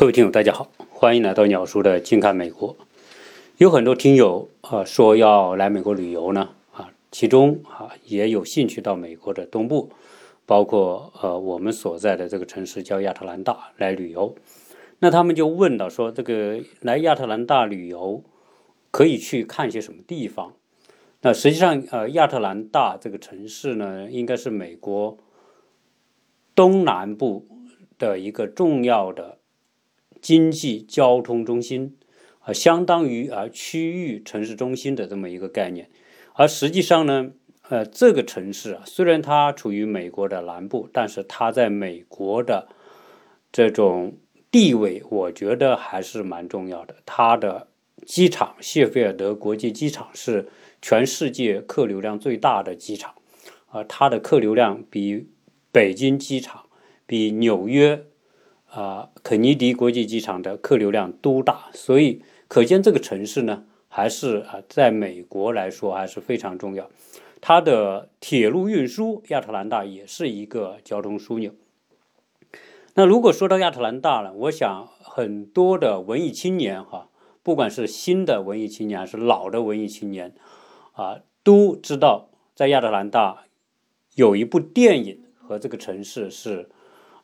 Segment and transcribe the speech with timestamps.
[0.00, 2.74] 各位听友，大家好，欢迎来到鸟叔的近看美国。
[3.58, 9.90] 有很多听友啊说要来美国旅游呢啊，其中啊也有兴趣到美国的东部，
[10.46, 14.34] 包括呃我们所在的这个城市叫亚特兰大来旅游。
[15.00, 18.24] 那他们就问到说，这个来亚特兰大旅游
[18.90, 20.54] 可以去看些什么地方？
[21.20, 25.18] 那实际上呃亚特兰大这个城市呢，应该是美国
[26.54, 27.46] 东南部
[27.98, 29.36] 的一个重要的。
[30.20, 31.96] 经济交通中心
[32.40, 35.88] 啊，相当于啊区域城市中心的这么一个概念，
[36.34, 37.30] 而实际上呢，
[37.68, 42.68] 呃，这个城市啊，虽然它处于美国的南部，但是它在美国的
[43.52, 44.16] 这种
[44.50, 46.96] 地位，我觉得还是蛮重要的。
[47.04, 47.68] 它的
[48.06, 50.48] 机场谢菲尔德国际机场是
[50.80, 53.14] 全世界客流量最大的机场，
[53.68, 55.28] 啊，它的客流量比
[55.70, 56.64] 北京机场、
[57.06, 58.04] 比纽约。
[58.70, 66.88] 啊，肯尼迪国际机场的客流量都大，所以可见这个城市呢，还是啊，在美国来说还是非常重要。
[67.40, 71.52] 它的铁路运输，亚特兰大也是一个交通枢纽。
[72.94, 77.08] 那如果说到亚特兰大呢，我想很多的文艺青年哈，
[77.42, 80.32] 不管是新的文艺青年还是老的文艺青年，
[80.92, 83.46] 啊，都知道在亚特兰大
[84.14, 86.70] 有一部电影和这个城市是。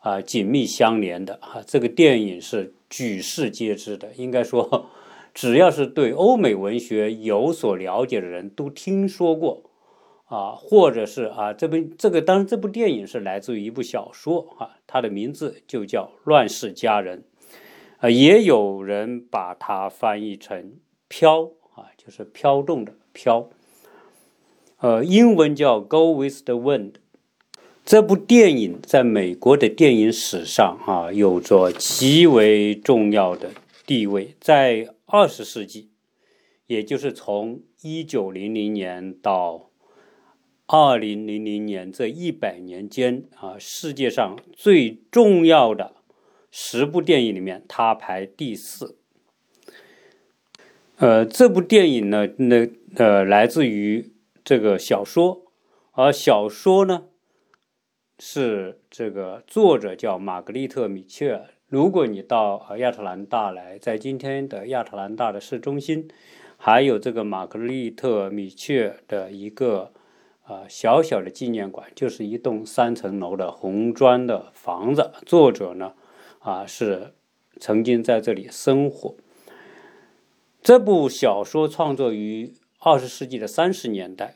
[0.07, 4.13] 啊，紧密相连的哈，这个电影是举世皆知的。
[4.15, 4.87] 应该说，
[5.35, 9.65] 只要是对欧美文学有所了解的人都听说过
[10.27, 17.25] 啊，或者是啊，这部这个当然这部电影是来自于一部小说啊，它的名字就叫《乱世佳人》
[18.07, 20.63] 啊，也有人把它翻译成
[21.09, 21.41] 《飘》
[21.75, 23.49] 啊，就是飘动的飘，
[24.79, 26.93] 呃，英文叫《Go with the Wind》。
[27.87, 33.53] 这部电影在美国的电影史上啊，有着极为重要的
[33.87, 34.35] 地位。
[34.41, 35.91] 在二十世纪，
[36.67, 39.71] 也就是从一九零零年到
[40.67, 45.95] 二零零零年这一百年间啊，世界上最重要的
[46.51, 48.99] 十部电影里面，它排第四。
[50.97, 54.11] 呃，这部电影呢，那呃，来自于
[54.43, 55.45] 这个小说，
[55.93, 57.05] 而小说呢。
[58.19, 61.51] 是这个作者叫玛格丽特·米切尔。
[61.69, 66.09] 如果你到亚特兰大来，在今天的亚特兰大的市中心，
[66.57, 69.93] 还有这个玛格丽特·米切尔的一个
[70.45, 75.13] 啊小小的纪念馆，就是一栋三层楼的红砖的房子。
[75.27, 75.93] 作者呢
[76.39, 77.13] 啊是
[77.61, 79.15] 曾经在这里生活。
[80.63, 84.35] 这部小说创作于二十世纪的三十年代，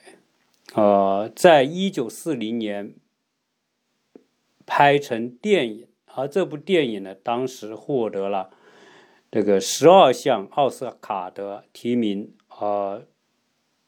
[0.74, 2.92] 呃，在一九四零年。
[4.72, 8.50] 拍成电影，而这部电影呢，当时获得了
[9.28, 13.02] 这个十二项奥斯卡的提名，呃，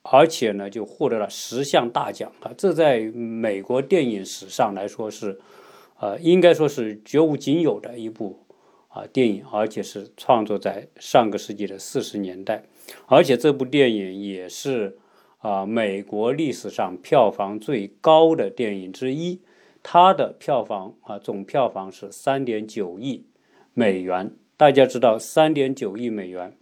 [0.02, 2.50] 而且呢，就获得了十项大奖啊！
[2.58, 5.38] 这在美国电影史上来说是，
[6.00, 8.44] 呃，应该说是绝无仅有的一部
[8.88, 12.64] 啊电影，而且是创作在上个世纪的四十年代，
[13.06, 14.98] 而且这部电影也是
[15.38, 19.40] 啊美国历史上票房最高的电影之一。
[19.82, 23.26] 它的票房啊，总票房是三点九亿
[23.74, 24.34] 美元。
[24.56, 26.56] 大家知道，三点九亿美元，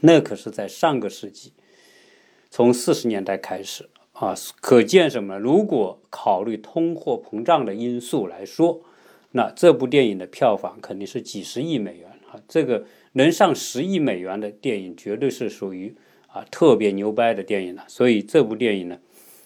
[0.00, 1.52] 那可是在上个世纪，
[2.48, 5.38] 从四十年代开始啊，可见什么？
[5.38, 8.80] 如果考虑通货膨胀的因素来说，
[9.32, 12.40] 那这部电影的票房肯定是几十亿美元啊。
[12.48, 15.94] 这个能上十亿美元的电影，绝对是属于
[16.28, 17.84] 啊特别牛掰的电影了。
[17.86, 18.98] 所以这部电影呢，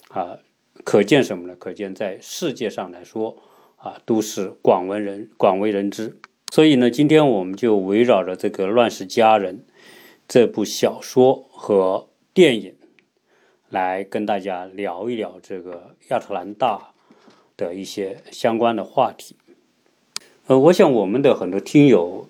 [0.07, 0.39] 啊。
[0.83, 1.55] 可见什么呢？
[1.57, 3.37] 可见在世界上来说，
[3.77, 6.17] 啊，都是广为人广为人知。
[6.51, 9.59] 所以呢，今天我们就围绕着这个《乱世佳人》
[10.27, 12.75] 这部小说和电影，
[13.69, 16.91] 来跟大家聊一聊这个亚特兰大
[17.57, 19.35] 的一些相关的话题。
[20.47, 22.27] 呃，我想我们的很多听友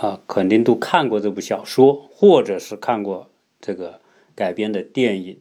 [0.00, 3.28] 啊，肯定都看过这部小说，或者是看过
[3.60, 4.00] 这个
[4.34, 5.38] 改编的电影。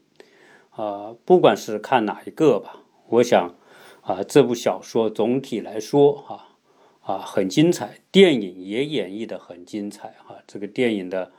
[0.79, 3.53] 啊，不管是看哪一个吧，我想，
[3.99, 6.55] 啊，这部小说总体来说，啊
[7.01, 11.33] 啊，很精彩，电影也演绎的很精彩，啊，这个电影的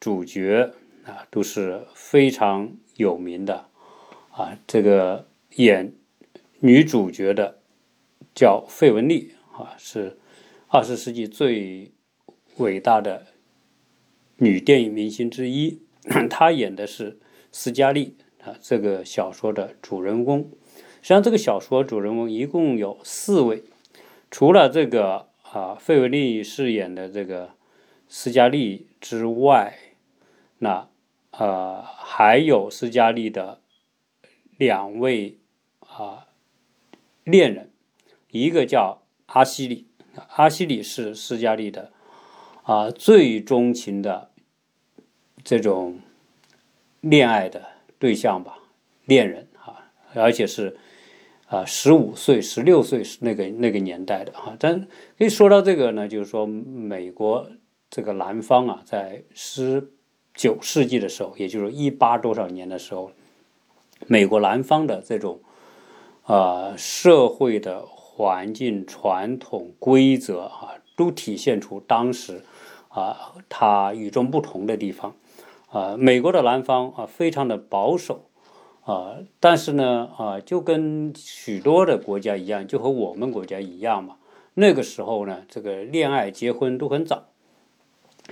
[0.00, 0.72] 主角
[1.04, 3.68] 啊都是非常有名的，
[4.30, 5.92] 啊，这个演
[6.60, 7.58] 女主角的
[8.34, 10.18] 叫费雯丽，啊，是
[10.68, 11.92] 二十世纪最
[12.56, 13.26] 伟大的
[14.38, 15.82] 女电影明星之一，
[16.30, 17.20] 她演的是
[17.52, 18.16] 斯嘉丽。
[18.60, 20.50] 这个小说的主人公，
[21.00, 23.62] 实际上这个小说主人公一共有四位，
[24.30, 27.50] 除了这个啊费雯丽饰演的这个
[28.08, 29.78] 斯嘉丽之外，
[30.58, 30.88] 那
[31.30, 33.60] 呃还有斯嘉丽的
[34.56, 35.38] 两位
[35.80, 36.26] 啊
[37.24, 37.70] 恋人，
[38.30, 39.86] 一个叫阿西里，
[40.36, 41.92] 阿西里是斯嘉丽的
[42.62, 44.30] 啊最钟情的
[45.44, 46.00] 这种
[47.00, 47.68] 恋爱的
[47.98, 48.58] 对象吧，
[49.06, 50.76] 恋人啊，而且是。
[51.50, 54.86] 啊，十五岁、十六岁是那个那个年代的哈，但
[55.16, 57.50] 可以说到这个呢，就是说美国
[57.88, 59.90] 这个南方啊，在十
[60.34, 63.12] 九世纪的时候，也就是一八多少年的时候，
[64.06, 65.40] 美国南方的这种
[66.24, 72.42] 啊社会的环境、传统规则啊，都体现出当时
[72.88, 75.16] 啊它与众不同的地方
[75.70, 75.96] 啊。
[75.96, 78.24] 美国的南方啊，非常的保守。
[78.84, 84.16] 啊，但是呢，啊，就跟许多的国家一样，就和我们国家一样嘛。
[84.54, 87.28] 那个时候呢，这个恋爱结婚都很早，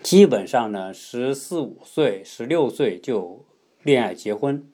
[0.02, 3.44] 基本上呢，十四五岁、十六岁就
[3.82, 4.66] 恋爱结婚，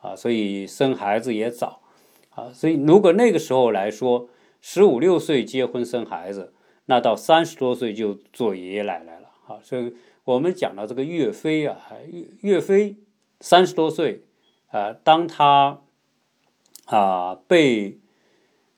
[0.00, 1.82] 啊，所以生孩子也早，
[2.30, 4.30] 啊，所以如果那个时候来说，
[4.62, 6.54] 十五六岁结婚生孩子，
[6.86, 9.92] 那到三十多岁就做爷爷奶奶了，啊，所以
[10.28, 11.80] 我们讲到这个岳飞啊，
[12.10, 12.96] 岳岳飞
[13.40, 14.24] 三十多岁。
[14.66, 15.80] 啊，当他
[16.84, 17.98] 啊被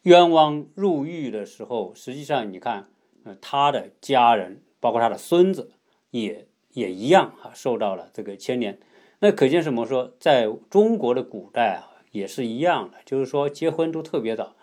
[0.03, 2.89] 冤枉入狱的时候，实际上你看，
[3.25, 5.73] 呃，他的家人，包括他的孙子，
[6.13, 8.79] 也也一样啊，受到了这个牵连。
[9.19, 9.85] 那可见什么？
[9.85, 14.55] 说在中国的古代啊，也是一样的，就是说结婚都特别早，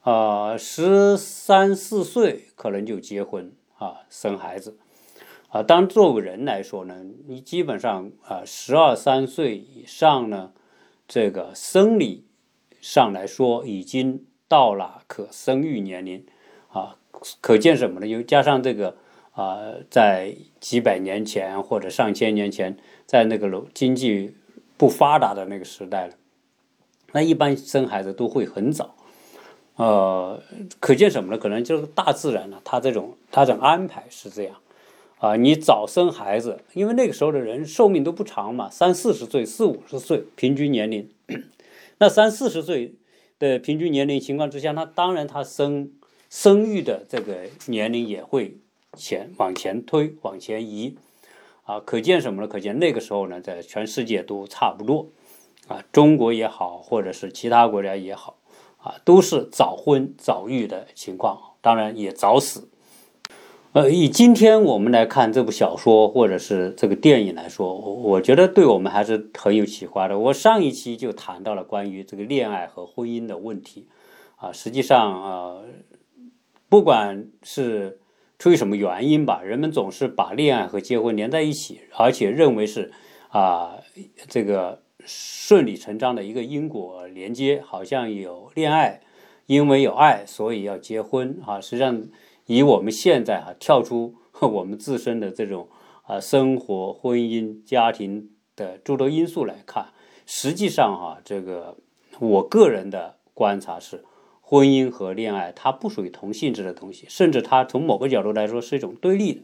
[0.00, 4.76] 啊，十三四岁可能就结婚啊，生孩子。
[5.48, 10.52] 啊，当作为人来说呢，你基本上啊，十二三岁以上呢。
[11.08, 12.24] 这个生理
[12.80, 16.26] 上来说，已经到了可生育年龄，
[16.66, 16.96] 啊，
[17.40, 18.06] 可见什么呢？
[18.08, 18.96] 又加上这个
[19.30, 19.56] 啊，
[19.88, 22.76] 在几百年前或者上千年前，
[23.06, 24.34] 在那个经济
[24.76, 26.14] 不发达的那个时代了，
[27.12, 28.96] 那一般生孩子都会很早，
[29.76, 30.42] 呃，
[30.80, 31.38] 可见什么呢？
[31.38, 34.56] 可能就是大自然呢，它这种它这种安排是这样。
[35.18, 41.08] 啊，你早生孩子，因为那个时候的人寿命都不长嘛，三四十岁、四五十岁平均年龄。
[41.98, 42.94] 那三四十岁
[43.38, 45.90] 的平均年龄情况之下，那当然他生
[46.28, 48.58] 生育的这个年龄也会
[48.94, 50.96] 前往前推、往前移。
[51.64, 52.46] 啊，可见什么呢？
[52.46, 55.08] 可见那个时候呢，在全世界都差不多。
[55.66, 58.36] 啊，中国也好，或者是其他国家也好，
[58.76, 62.68] 啊，都是早婚早育的情况，当然也早死。
[63.76, 70.18] 呃，以今天我们来看这部小说或者是这个电影来说，我我觉得对我们还是很有启发的。
[70.18, 73.86] 我上一期就谈到了关于这个恋爱和婚姻的问题，
[74.36, 75.56] 啊，实际上啊，
[76.70, 78.00] 不管是
[78.38, 82.90] 出于什么原因吧，人们总是把恋爱和结婚连在一起，而且认为是
[83.28, 83.80] 啊
[84.26, 89.02] 这个顺理成章的一个因果连接，好像有恋爱，
[89.44, 92.06] 因为有爱，所以要结婚啊，实际上。
[92.46, 95.68] 以我们现在哈跳出 我们自身的这种
[96.02, 99.92] 啊生活、婚姻、家庭的诸多因素来看，
[100.24, 101.76] 实际上哈这个
[102.18, 104.04] 我个人的观察是，
[104.40, 109.42] 婚姻和恋爱它不属于同性质的东西，甚至它从某个角度来说是一种对立的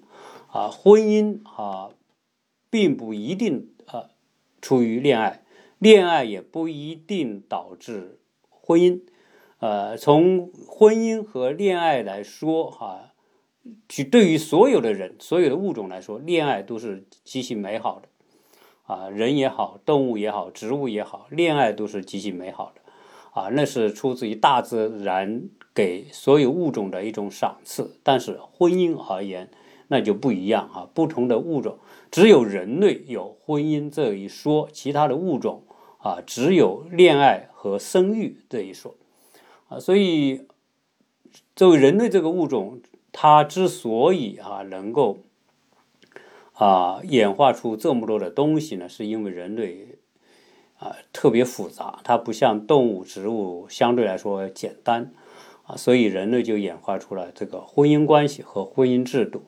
[0.48, 0.69] 啊。
[0.69, 1.91] 婚姻啊
[2.70, 4.10] 并不一定啊
[4.60, 5.43] 出于恋爱，
[5.79, 9.00] 恋爱也不一定导致婚姻。
[9.62, 13.12] 呃，从婚姻和恋爱来说，哈，
[13.88, 18.08] 去对于所有的人、所有的物种来说，恋爱都是极其美好的，
[18.92, 28.00] 啊，人也好，动物也好，植物也好，恋爱都是极其美好的，啊，那是出自于大自然给所有物种的一种赏赐。
[28.02, 29.48] 但是婚姻而言，
[29.86, 31.78] 那就不一样啊，不同的物种，
[32.10, 35.62] 只有人类有婚姻这一说，其他的物种
[35.98, 38.96] 啊，只有恋爱和生育这一说。
[39.72, 40.43] 啊，所以
[41.56, 45.20] 作为人类这个物种，它之所以啊能够
[46.52, 49.96] 啊演化出这么多的东西呢，是因为人类
[50.79, 55.10] 啊特别复杂，它不像动物、植物相对来说简单
[55.64, 59.44] 啊，所以人类就演化出了这个婚姻关系和婚姻制度。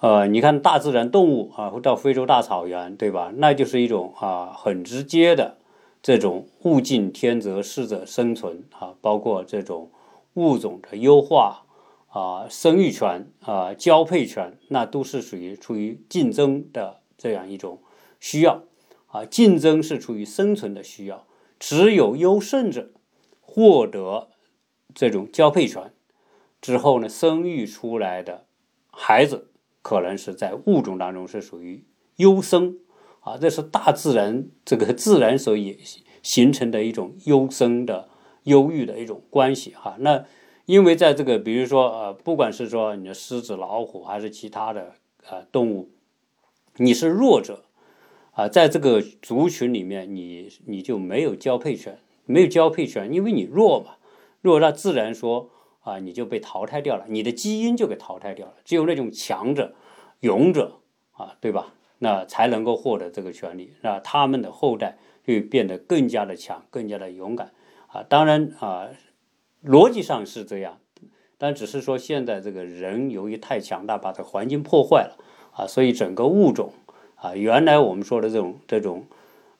[0.00, 3.32] 呃，你看大自然动物啊，到非洲大草原，对吧？
[3.36, 5.56] 那就是一种啊很直接的。
[6.02, 9.90] 这种物竞天择、适者生存啊，包括这种
[10.34, 11.66] 物种的优化
[12.08, 17.82] 啊、生育权啊、交配权，那都是属于出于竞争的这样一种
[18.18, 18.64] 需要
[19.08, 19.24] 啊。
[19.24, 21.26] 竞争是出于生存的需要，
[21.58, 22.90] 只有优胜者
[23.40, 24.28] 获得
[24.94, 25.92] 这种交配权，
[26.60, 28.46] 之后呢，生育出来的
[28.90, 29.50] 孩子
[29.82, 31.84] 可能是在物种当中是属于
[32.16, 32.78] 优生
[33.20, 35.78] 啊，这是大自然这个自然所以
[36.22, 38.08] 形成的一种优生的
[38.44, 39.96] 优育的一种关系哈。
[40.00, 40.24] 那
[40.66, 44.94] 因为在这个比如说呃，不管是说你的狮子、老虎还是其他的
[45.28, 45.90] 呃动物，
[46.76, 47.64] 你是弱者
[48.32, 53.96] 啊，在这个族群里面，你你就没有交配权，没有交配权，因为你弱嘛，
[54.40, 55.50] 弱那自然说。
[55.82, 58.56] 啊，你就被淘汰掉了，你的基因就给淘汰掉了。
[58.66, 59.74] 只有那种强者、
[60.20, 60.80] 勇者
[61.12, 61.72] 啊，对吧？
[62.00, 67.52] 那才能够获得这个权利，那他们的后代就变得更加的强、更加的勇敢
[67.86, 68.02] 啊。
[68.02, 68.88] 当然啊，
[69.64, 70.78] 逻辑上是这样，
[71.38, 75.16] 但只是说现在这个人由于太强大，把这环境破坏了
[75.52, 76.72] 啊，所以整个物种
[77.14, 79.06] 啊，原来我们说的这种这种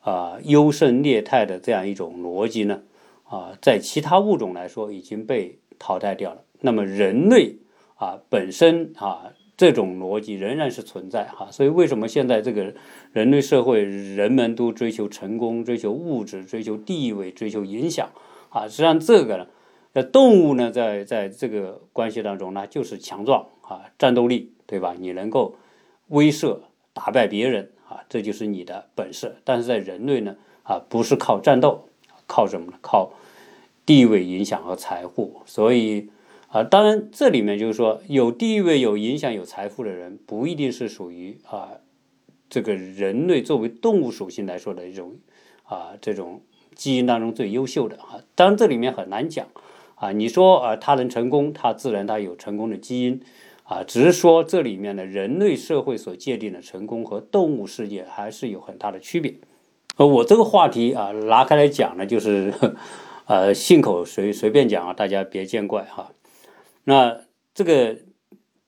[0.00, 2.82] 啊优胜劣汰的这样一种逻辑呢
[3.25, 5.56] 啊，在其他物种来说已经被。
[5.82, 6.42] 淘汰掉了。
[6.61, 7.56] 那么人类
[7.94, 11.50] 啊本身啊这种逻辑仍然是存在哈。
[11.50, 12.73] 所以为什么现在这个
[13.12, 18.09] 人类社会人们都追求成功、追求物质、追求地位、追求影响
[18.49, 18.67] 啊？
[18.67, 19.47] 实际上这个呢，
[19.93, 24.95] 那动物呢在在这个关系当中呢就是强壮啊，战斗力对吧？
[24.99, 25.57] 你能够
[26.09, 26.61] 威慑
[26.95, 29.37] 打败别人啊，这就是你的本事。
[29.45, 31.85] 但是在人类呢啊不是靠战斗，
[32.26, 32.79] 靠什么呢？
[32.81, 33.12] 靠。
[33.87, 36.11] 地位、影响和财富，所以
[36.50, 41.75] 啊，当然这里面就是说，有地位、有影响、有财富的人，不一定是属于啊
[42.49, 45.14] 这个人类作为动物属性来说的一种
[45.62, 46.42] 啊这种
[46.75, 48.19] 基因当中最优秀的啊。
[48.35, 49.47] 当然这里面很难讲
[49.95, 50.11] 啊。
[50.11, 53.21] 你说啊，他能成功，他自然他有成功的基因
[53.62, 53.85] 啊。
[53.85, 59.35] 只是说这里面的人类社会所界定的成功和动物世界还是有很大的区别。
[59.99, 62.52] 呃，我这个话题啊拿开来讲呢，就是。
[63.26, 66.11] 呃，信口随随便讲啊，大家别见怪哈。
[66.84, 67.20] 那
[67.54, 67.94] 这个《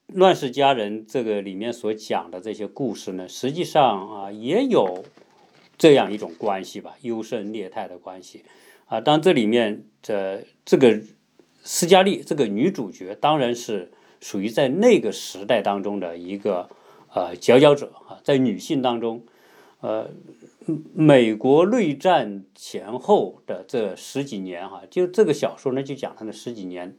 [0.07, 5.04] 乱世佳人》这个里面所讲的这些故事呢，实际上啊也有
[5.76, 8.45] 这样一种关系吧，优胜劣汰的关系
[8.87, 9.00] 啊。
[9.00, 11.00] 当这里面的这个
[11.62, 13.90] 斯嘉丽这个女主角，当然是
[14.21, 16.69] 属于在那个时代当中的一个
[17.12, 19.25] 呃佼佼者啊，在女性当中，
[19.81, 20.11] 呃。
[20.95, 26.97] 美国内战前后的这十几年，哈，就这个小说呢，就讲他的十几年，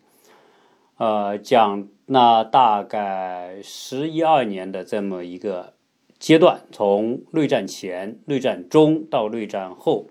[1.03, 5.73] 呃，讲那大概十一二年的这么一个
[6.17, 10.07] 阶段，从内战前、内战中到内战后，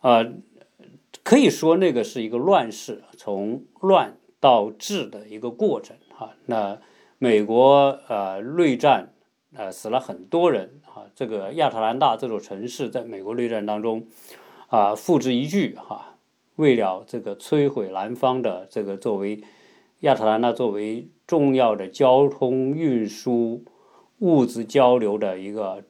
[0.00, 0.34] 呃，
[1.24, 6.30] 可以说那个是一个乱世，从乱到治的一个过程，哈。
[6.46, 6.78] 那
[7.18, 9.12] 美国呃内战
[9.56, 11.10] 呃死了很多人啊。
[11.16, 14.06] 这个亚特兰大这座城市在美国内战当中，
[14.68, 16.14] 啊，付之一炬哈。
[16.54, 19.42] 为了这个摧毁南方的这个作为
[20.00, 23.64] 亚特兰大作为重要的交通运输、
[24.18, 25.84] 物资交流的一个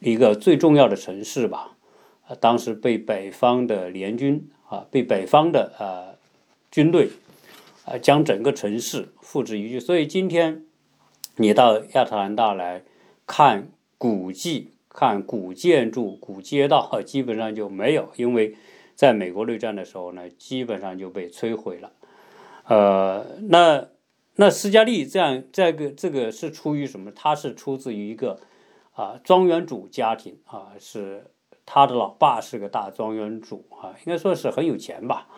[0.00, 1.76] 一个最重要的城市吧，
[2.26, 6.16] 啊，当时被北方的联军啊，被北方的呃
[6.70, 7.10] 军队
[7.84, 9.80] 啊，将整个城市付之一炬。
[9.80, 10.64] 所以今天
[11.36, 12.82] 你到亚特兰大来
[13.26, 13.68] 看。
[13.98, 18.54] 古迹看古建筑、古街道，基本上就没有，因为
[18.94, 21.92] 在美国内战的时候呢，基本上就被摧毁了。
[22.68, 23.88] 呃，那
[24.36, 27.10] 那斯嘉丽这样这个这个是出于什么？
[27.12, 28.38] 他是出自于一个
[28.92, 31.24] 啊庄园主家庭啊，是
[31.64, 35.28] 他的老爸是个大庄园主啊，应该说是很有钱吧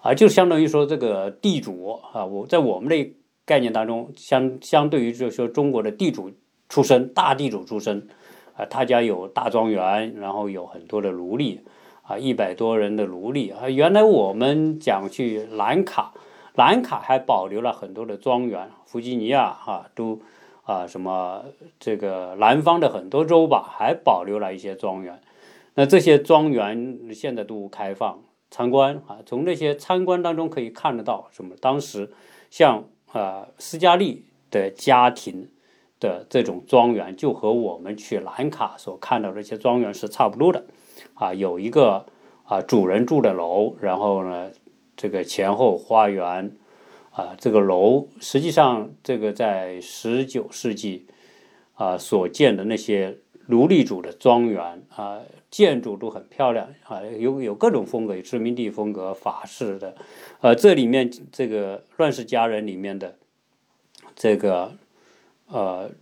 [0.00, 3.14] 啊，就相当于说这个地主啊，我在我们的
[3.44, 6.30] 概念当中，相相对于就是说中国的地主。
[6.68, 8.08] 出身大地主出身，
[8.56, 11.60] 啊，他家有大庄园，然后有很多的奴隶，
[12.02, 13.70] 啊，一百多人的奴隶啊。
[13.70, 16.12] 原来我们讲去兰卡，
[16.56, 20.20] 兰卡还保留了很多的庄园，弗吉尼亚哈都
[20.64, 21.44] 啊什么
[21.78, 25.20] 这个南方的很多州吧，还保留了一些庄园。
[25.74, 31.54] 那这些庄园现在都开放参观啊，从这些参观当中可以看得到什么？
[31.60, 32.10] 当时
[32.50, 35.48] 像啊斯嘉丽的家庭。
[35.98, 40.66] 的这种庄园就和我们去兰卡所看到的这些庄园是差不多的，
[41.14, 42.04] 啊，有一个
[42.44, 44.50] 啊主人住的楼，然后呢，
[44.96, 46.56] 这个前后花园，
[47.10, 51.06] 啊，这个楼实际上这个在十九世纪
[51.74, 59.94] 啊所建的那些奴隶主的庄园啊，建筑都很漂亮啊，有有各种风格，殖民地风格、法式的，
[60.40, 63.16] 呃，这里面这个《乱世佳人》里面的
[64.14, 64.72] 这个。
[65.48, 65.92] 呃，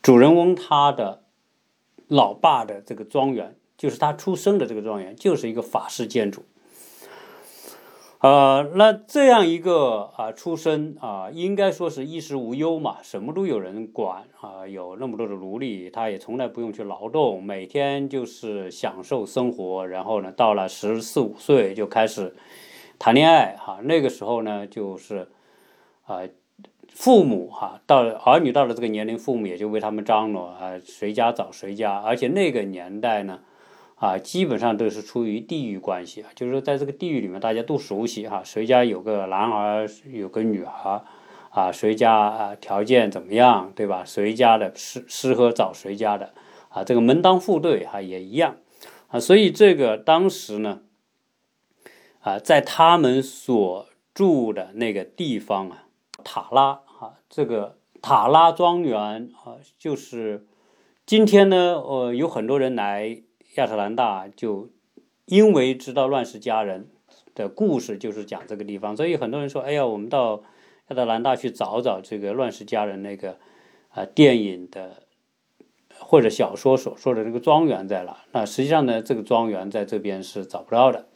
[0.00, 1.24] 主人翁他的
[2.08, 6.42] 老爸的这个庄园，就是他出生的这个庄园，就是一个法式建筑。
[8.20, 19.86] 呃，那这样一个啊出身啊，应该说是衣食无忧嘛，什么都有人管啊，有那么多的奴隶，他也从来不用去劳动，每天就是享受生活。
[19.86, 22.34] 然后呢，到了十四五岁就开始
[22.98, 25.28] 谈恋爱哈，那个时候呢，就是
[26.06, 26.22] 啊，
[26.88, 33.40] 父母哈，到儿女到了这个年龄，父母也就为他们张罗啊，谁家找谁家，而且那个年代呢。
[33.96, 41.02] 啊，基本上都是出于地域关系啊，就是说在这个地域里面，大家都熟悉哈，谁家有个男孩，有个女孩，
[41.48, 44.04] 啊，谁家啊条件怎么样，对吧？
[44.04, 46.34] 谁家的适适合找谁家的，
[46.68, 48.56] 啊，这个门当户对哈也一样，
[49.08, 50.82] 啊，所以这个当时呢，
[52.20, 55.84] 啊，在他们所住的那个地方啊，
[56.22, 60.46] 塔拉啊，这个塔拉庄园啊，就是
[61.06, 63.22] 今天呢，呃，有很多人来。
[63.56, 64.70] 亚特兰大就
[65.26, 66.88] 因为知道乱世佳人
[67.34, 70.42] 的故事，就是讲这个地方，所以很多人说：“哎呀，我们到
[70.88, 73.38] 亚特兰大去找找这个乱世佳人那个
[73.90, 75.02] 啊电影的
[75.98, 81.06] 或者小说所说的那个庄园在哪？”那实际上呢，这个庄园在这边是找不到的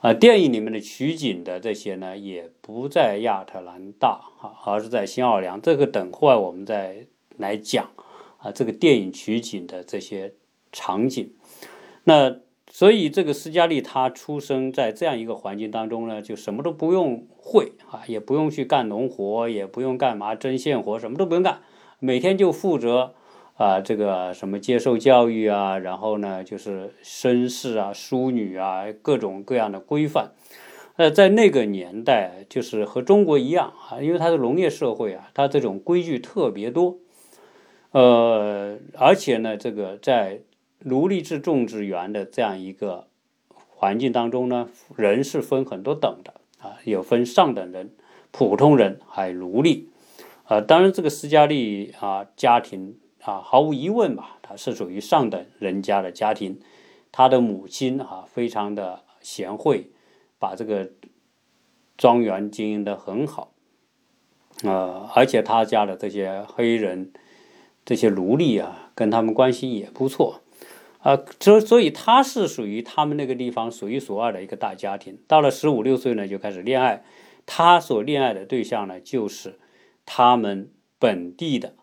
[0.00, 0.12] 啊。
[0.12, 5.62] 电影里面的取景的这些呢，也不在亚特兰大啊，而是在新奥尔良。
[5.62, 7.06] 这个等会我们再
[7.36, 7.88] 来讲
[8.38, 10.34] 啊，这个电影取景的这些
[10.72, 11.32] 场景。
[12.08, 12.38] 那
[12.70, 21.60] 所以这个斯嘉丽他出生在这样一个环境当中呢，就什么都不用会啊，也不用去干农活，也不用干嘛针线活，什么都不用干，
[21.98, 23.12] 每天就负责
[23.58, 30.32] 啊这个什么接受教育啊，然后呢就是绅士啊、淑女啊各种各样的规范。
[30.96, 36.96] 呃，在那个年代，就是和中国一样啊，因为它是农业社会啊，它这种规矩特别多。
[37.90, 40.40] 呃，而且呢，这个在
[40.80, 43.08] 奴隶制种植园的这样一个
[43.68, 47.92] 环境当中呢，人是分很多等的啊，有分上等人、
[48.30, 49.90] 普通人，还有奴隶。
[50.44, 56.58] 啊，当然这个斯嘉丽啊家庭啊，毫无疑问吧，他是属于上等人家的家庭。
[57.10, 59.90] 他的母亲啊，非常的贤惠，
[60.38, 60.90] 把这个
[61.96, 63.52] 庄园经营的很好。
[64.62, 67.12] 呃，而且他家的这些黑人、
[67.84, 70.40] 这些奴隶啊，跟他们关系也不错。
[70.98, 75.18] 啊，所所以他是属于他们那个地方数一数二的一个大家庭。
[75.28, 77.04] 到了十五六岁呢，就开始恋爱。
[77.46, 79.58] 他所恋爱的对象呢，就是
[80.04, 81.74] 他们本地的，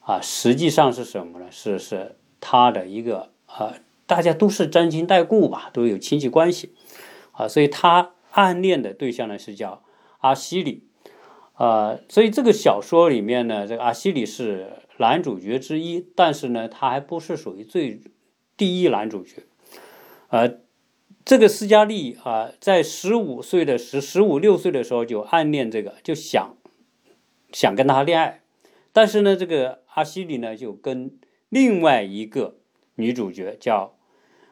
[0.00, 1.46] 啊，实际上是什么呢？
[1.50, 3.74] 是是他的一个啊，
[4.06, 6.74] 大家都是沾亲带故吧，都有亲戚关系，
[7.32, 9.84] 啊，所以他暗恋的对象呢是叫
[10.18, 10.82] 阿西里，
[11.54, 18.02] 啊，所以这个小说里面呢，这个阿西里是男主角之一，但是呢，他还不是属于最。
[18.56, 19.42] 第一男主角，
[20.28, 20.60] 呃，
[21.24, 26.56] 这个斯嘉丽啊，在十五岁的十十五六岁的时候就暗恋这个，就想
[27.52, 28.42] 想跟他恋爱，
[28.92, 32.56] 但是呢，这个阿西里呢就跟另外一个
[32.94, 33.96] 女主角叫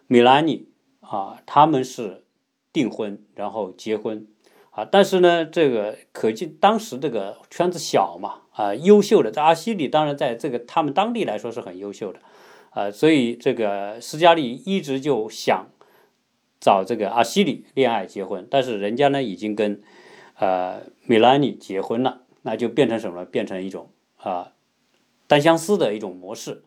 [0.07, 0.69] 米兰妮
[1.01, 2.25] 啊，他们是
[2.73, 4.27] 订婚然后结婚。
[4.71, 9.31] 啊，但是呢，这个可见当时这个圈子小嘛啊，优秀的。
[9.31, 12.19] 在阿西里当然在这个他们当地来说是很优秀的。
[12.75, 15.69] 啊，所以这个斯嘉丽一直就想
[16.61, 19.81] 找这个阿西里恋爱结婚，但是人家呢已经跟
[20.39, 23.25] 呃米兰妮结婚了，那就变成什么？
[23.25, 24.55] 变成一种啊
[25.29, 26.65] 单相思的一种模式。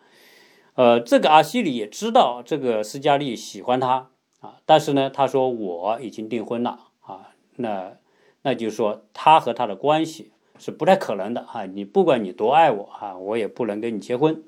[0.76, 7.98] 呃，这个阿西里也知道这个斯嘉丽喜欢他啊，但是呢，他说我已经订婚了啊，那
[8.44, 14.42] 那就是说他和他的关系是不太可能的啊，你不管你多爱我啊，我也不能跟你结婚。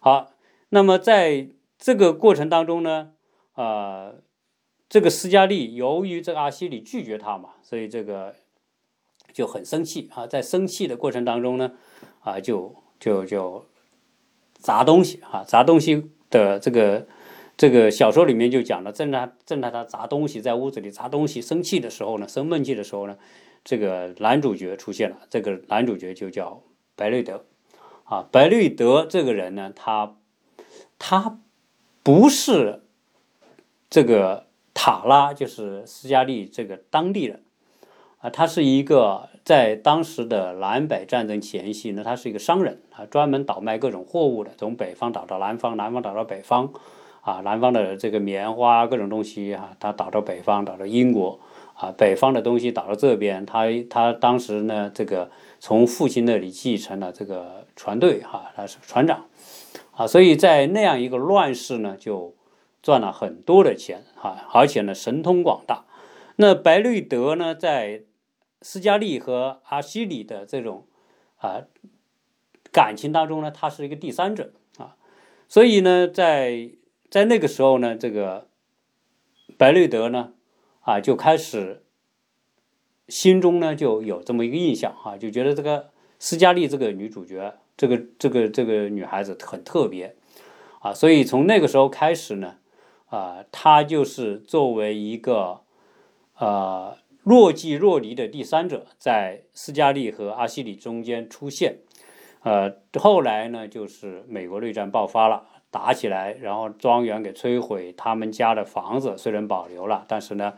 [0.00, 0.32] 好。
[0.70, 1.48] 那么在
[1.78, 3.12] 这个过程当中呢，
[3.52, 4.14] 啊，
[4.88, 8.34] 这个斯嘉丽由于这个阿西里拒绝他嘛，所以这个
[9.32, 10.26] 就很生气啊。
[10.26, 11.72] 在生气的过程当中呢，
[12.20, 13.66] 啊，就就就
[14.54, 17.06] 砸东西啊，砸东西的这个
[17.56, 23.16] 这个小说里面就讲了，正在正在他砸东西，在屋子里砸东西，生气的时候呢，生闷气的时候呢，
[23.62, 25.18] 这个男主角出现了。
[25.30, 26.64] 这个男主角就叫
[26.96, 27.44] 白瑞德
[28.04, 30.16] 啊，白瑞德这个人呢，他。
[30.98, 31.38] 他
[32.02, 32.82] 不是
[33.88, 37.42] 这个塔拉，就是斯嘉丽这个当地人
[38.18, 46.72] 啊，他是一个在当时的南北战争前夕呢，他是一个商人啊，专门倒卖各种货物的，从北方倒到南方，南方倒到北方
[47.20, 51.38] 啊，南方的这个棉花各种东西啊，他倒到北方，倒到英国
[51.74, 55.30] 啊，北方的东西倒到这边，他他当时呢，这个
[55.60, 59.26] 从父亲那里继承了这个船队哈，他是船长。
[59.96, 62.36] 啊，所以在那样一个乱世呢，就
[62.82, 65.86] 赚了很多的钱啊，而且呢神通广大。
[66.36, 68.02] 那白瑞德呢，在
[68.60, 70.86] 斯嘉丽和阿西里的这种
[71.38, 71.62] 啊
[72.70, 74.96] 感情当中呢，他是一个第三者啊，
[75.48, 76.72] 所以呢，在
[77.10, 78.48] 在那个时候呢，这个
[79.56, 80.34] 白瑞德呢
[80.80, 81.82] 啊就开始
[83.08, 90.14] 心中呢就有这么一个印象哈，就觉得这个斯嘉丽这个女主角，这个这个这个女孩子很特别
[90.80, 92.56] 啊，所以从那个时候开始呢
[93.08, 95.60] 啊，她就是作为一个。
[96.38, 101.78] 呃，若即若离的第三者在斯嘉丽和阿西里中间出现。
[102.42, 110.52] 呃，后来呢，就是美国内战爆发了，打起来，然后庄园给摧毁，他们家的房子虽然保留了，但是呢，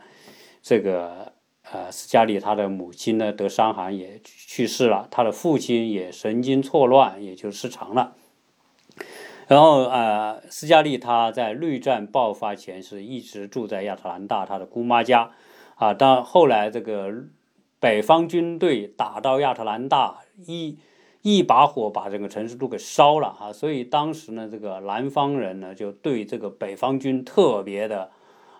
[0.61, 1.31] 这个
[1.71, 8.15] 呃，斯嘉丽她的母亲呢得伤寒也去世了，她的父亲也神经错乱，也就失常了。
[9.47, 15.31] 然后呃，斯嘉丽她在内战爆发前是一直住在亚特兰大她的姑妈家。
[15.75, 17.09] 啊，到后来这个
[17.79, 20.77] 北方军队打到亚特兰大，一
[21.21, 23.53] 一把火把整个城市都给烧了啊！
[23.53, 28.11] 所以当时呢，这个南方人呢就对这个北方军特别的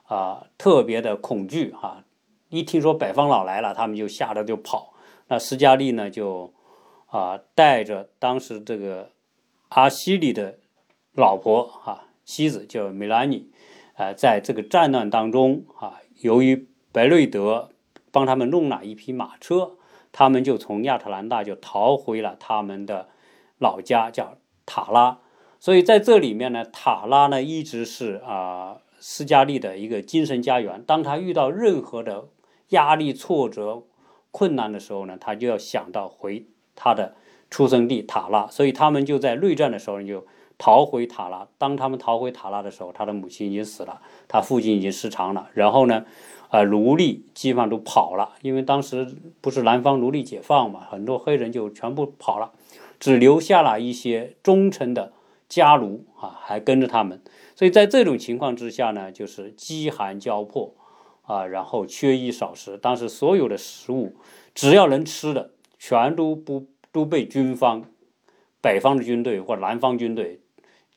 [0.06, 2.06] 啊特别的恐惧啊！
[2.50, 4.94] 一听说北方佬来了，他们就吓得就跑。
[5.28, 6.52] 那斯嘉丽呢就
[7.06, 9.12] 啊带着当时这个
[9.70, 10.58] 阿西里的
[11.14, 13.52] 老婆啊妻子叫梅兰妮，
[13.96, 17.70] 啊，在这个战乱当中啊，由于白瑞德
[18.12, 19.78] 帮他们弄了一匹马车，
[20.12, 23.10] 他们就从亚特兰大就逃回了他们的
[23.60, 25.20] 老家，叫塔拉。
[25.60, 30.84] 所以在这里面呢，塔拉呢一直是啊斯嘉丽的一个精神家园。
[30.84, 32.30] 当他遇到任何的
[32.70, 33.84] 压力、挫折、
[34.32, 37.16] 困难的时候呢，他就要想到回他的
[37.50, 38.48] 出生地塔拉。
[38.48, 40.26] 所以他们就在内战的时候就
[40.58, 41.48] 逃回塔拉。
[41.58, 45.50] 当他们逃回塔拉的时候，他的母亲已经死了，他父亲已经失常了。
[45.54, 46.06] 然后呢？
[46.50, 52.54] 啊，奴隶基本上都跑了，因为当时不是南方奴隶解放嘛，很多黑人就全部跑了，
[53.00, 55.14] 只留下了一些忠诚的
[55.48, 57.22] 家奴啊，还跟着他们。
[57.56, 60.74] 所以在这种情况之下呢，就是饥寒交迫
[61.30, 62.76] 啊，然后缺衣少食。
[62.76, 64.16] 当时所有的食物，
[64.56, 67.86] 只要能吃的，全都不都被军方、
[68.60, 70.42] 北方的军队或南方军队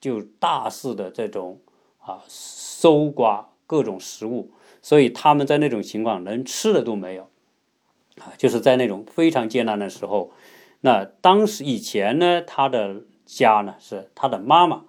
[0.01, 1.61] 就大肆的这种
[1.99, 4.51] 啊搜刮各种食物。
[4.81, 7.29] 所以他们在那种情况，能吃的都没有，
[8.17, 10.33] 啊，就是在那种非常艰难的时候。
[10.81, 14.85] 那当时以前呢，他的家呢是他的妈妈，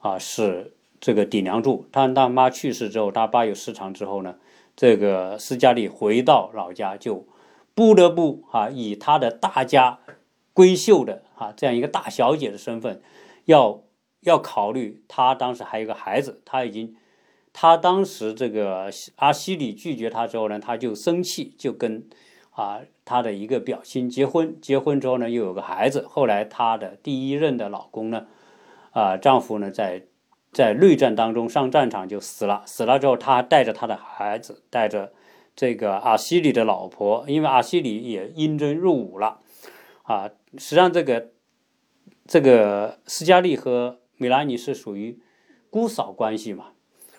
[0.00, 1.86] 啊，是这个顶梁柱。
[1.90, 4.36] 他他妈去世之后，他爸又失常之后呢，
[4.76, 7.26] 这个斯嘉丽回到老家，就
[7.74, 9.98] 不得不啊，以他的大家
[10.54, 13.00] 闺秀的啊这样一个大小姐的身份，
[13.46, 13.82] 要
[14.20, 16.94] 要考虑他当时还有个孩子，他已经。
[17.52, 22.06] 他当时这个阿西里拒绝他之后呢，他就生气，就跟
[22.52, 24.56] 啊他的一个表亲结婚。
[24.60, 26.06] 结婚之后呢，又有个孩子。
[26.08, 28.28] 后来他的第一任的老公呢，
[28.92, 30.04] 啊丈夫呢，在
[30.52, 32.62] 在内战当中上战场就死了。
[32.66, 35.12] 死了之后，他带着他的孩子，带着
[35.54, 39.38] 这个阿西里的老婆，因为阿西里也应征入伍了。
[40.02, 41.28] 啊，实际上这个
[42.26, 45.20] 这个斯嘉丽和米拉尼是属于
[45.70, 46.66] 姑嫂关系嘛。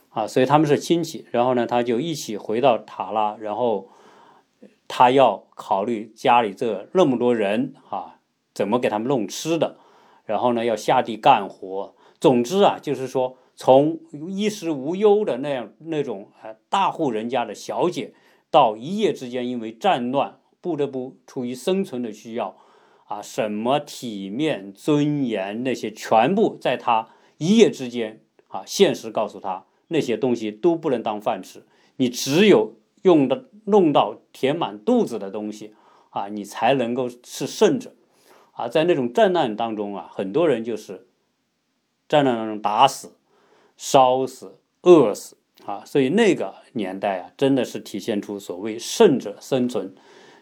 [0.10, 3.90] 啊，所以他们是亲戚，然后呢，他就一起回到塔拉，然后
[4.90, 8.20] 他要考虑家里这那么多人啊，
[8.54, 9.78] 怎么给他们弄吃的，
[10.26, 11.96] 然后呢，要下地干活。
[12.22, 18.14] 总之啊，就是说，从衣食无忧的那样那种啊大户人家的小姐，
[18.50, 22.56] 到一夜之间因为战乱不得不出于生存的需要，
[23.08, 29.66] 啊，什么体面、尊严那些，全部在他一夜之间啊，现实告诉他。
[29.94, 31.66] 那些东西都不能当饭吃，
[31.98, 35.74] 你只有用的弄到填满肚子的东西
[36.12, 37.94] 啊，你才能够是胜者
[38.54, 38.70] 啊。
[38.70, 41.08] 在那种战乱当中啊，很多人就是
[42.12, 43.14] 战争当中打死、
[43.78, 45.84] 烧死、饿死啊。
[45.86, 49.96] 所以那个年代啊，真的是体现出所谓胜者生存。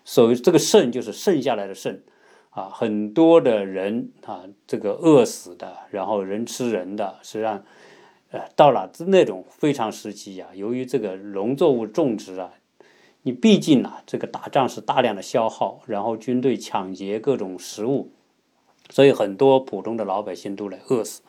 [0.03, 2.01] 所谓这个圣，就是剩下来的剩
[2.49, 2.69] 啊。
[2.73, 7.63] 很多的人啊，这个饿死的，然后人吃人的，实际上。
[8.31, 12.53] 呃，到了那种非常时期呀，由于这个农作物种植啊，
[13.23, 18.11] 你毕竟啊，这个打仗是大量的消耗，然后军队抢劫各种食物，
[18.89, 21.21] 所以很多普通的老百姓都来饿死，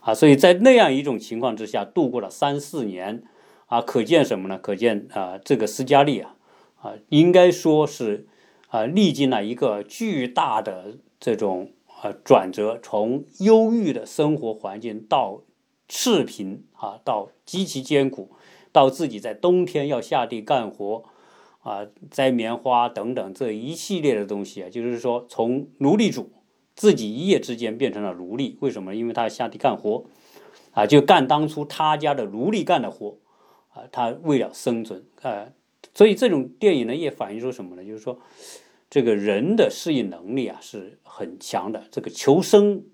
[0.00, 3.22] 啊，所以在那样一种情况之下度过了三四年，
[3.66, 4.58] 啊，可见什么呢？
[4.58, 6.36] 可见啊，这个斯嘉丽啊，
[6.80, 8.26] 啊，应该说是
[8.68, 15.42] 啊，历经了一个巨大的这种啊转折，从忧郁的生活环境到。
[15.88, 18.32] 赤贫啊，到极其艰苦，
[18.72, 21.04] 到自己在冬天要下地干活
[21.62, 26.32] 啊，摘棉花等等这一系列的东西啊，就是说从奴隶主
[26.76, 28.94] 自己一夜之间变成了奴隶，为什么？
[28.94, 30.04] 因为他下地干活，
[30.72, 33.16] 啊，就干当初他家的奴隶干的活，
[33.70, 35.48] 啊，他为了生存，啊，
[35.94, 37.82] 所以这种电影呢也反映出什么呢？
[37.82, 38.20] 就是说，
[38.90, 42.84] 这个人的适应能力啊是很强的，这个求生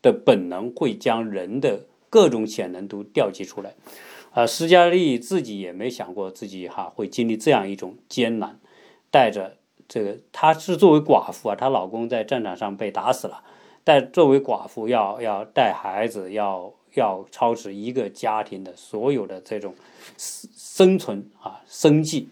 [0.00, 3.74] 的本能会将人的各种潜能都调集出来。
[4.30, 8.58] 啊，斯嘉丽自己也没想过自己哈会经历这样一种艰难，
[9.10, 9.58] 带着
[9.92, 13.42] 这个，她是作为寡妇啊，她老公在战场上被打死了，
[13.84, 19.74] 但作为寡妇要要带孩子，要要操持一个家庭的所有的这种
[20.16, 22.30] 生生存啊生计。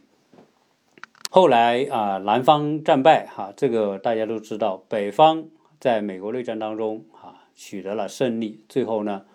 [1.28, 5.44] 后来啊，南方战败哈，这个大家都知道，北方
[5.78, 9.26] 在美国内战当中啊取得了胜利，最后呢。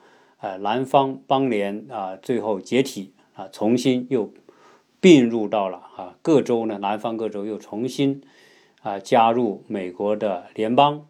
[0.42, 4.32] 呃，南方邦联啊，最后解体啊，重新又
[5.06, 8.24] 并入到了啊，各州呢，南方各州又重新
[8.82, 11.06] 啊加入美国的联邦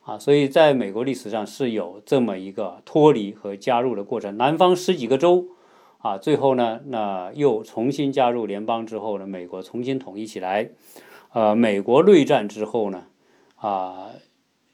[0.00, 4.38] 啊，所以在美国历史上是有这么一个脱离和加入的过程。
[4.38, 5.48] 南方十几个州
[5.98, 10.70] 啊，最后呢，那又重新加入联邦之后呢，美国重新统一起来。
[11.34, 13.08] 呃，美国内战之后呢，
[13.56, 14.12] 啊，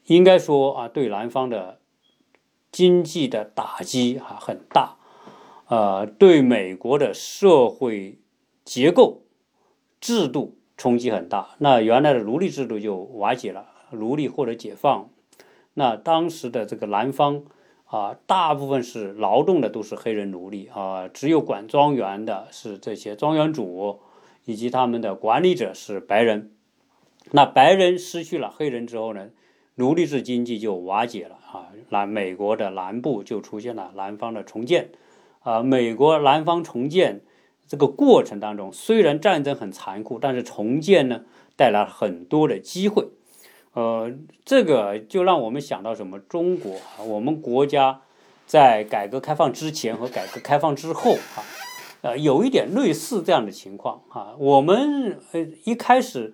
[0.05, 1.79] 应该说啊，对南方的。
[2.71, 4.95] 经济的打击啊很大，
[5.67, 8.17] 呃，对美国的社会
[8.63, 9.23] 结构
[9.99, 11.55] 制度冲击很大。
[11.59, 15.09] 那原来的奴隶制度就瓦解了，奴隶获得解放。
[15.73, 17.43] 那当时的这个南方
[17.85, 23.99] 啊，大部分是劳动的都是黑人奴隶啊，只有管庄园的是这些庄园主
[24.45, 26.51] 以及他们的管理者是白人。
[27.31, 29.29] 那白人失去了黑人之后呢？
[29.75, 34.89] 奴隶制经济就瓦解了啊，南美国的南部就出现了南方的重建，
[35.39, 37.21] 啊，美国南方重建
[37.71, 41.21] 这个过程当中，虽然战争很残酷，但是重建呢
[41.55, 43.07] 带来很多的机会，
[43.71, 44.11] 呃，
[44.43, 46.19] 这个就让我们想到什么？
[46.19, 46.75] 中国，
[47.07, 48.01] 我们国家
[48.45, 51.39] 在改革开放之前和改革开放之后啊，
[52.01, 56.33] 呃，有一点类似这样的情况啊，我们呃一开始。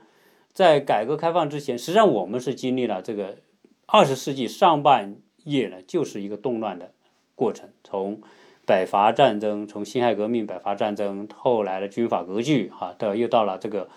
[0.54, 3.38] 在改革开放之前，实际上我们是经历了这个
[3.86, 6.93] 二十世纪上半叶呢，就是一个动乱的
[7.36, 7.69] 过程。
[7.84, 8.19] 从
[8.67, 13.88] 北伐战争，从辛亥革命、北伐战争，后来的军阀割据，哈，到又到了这个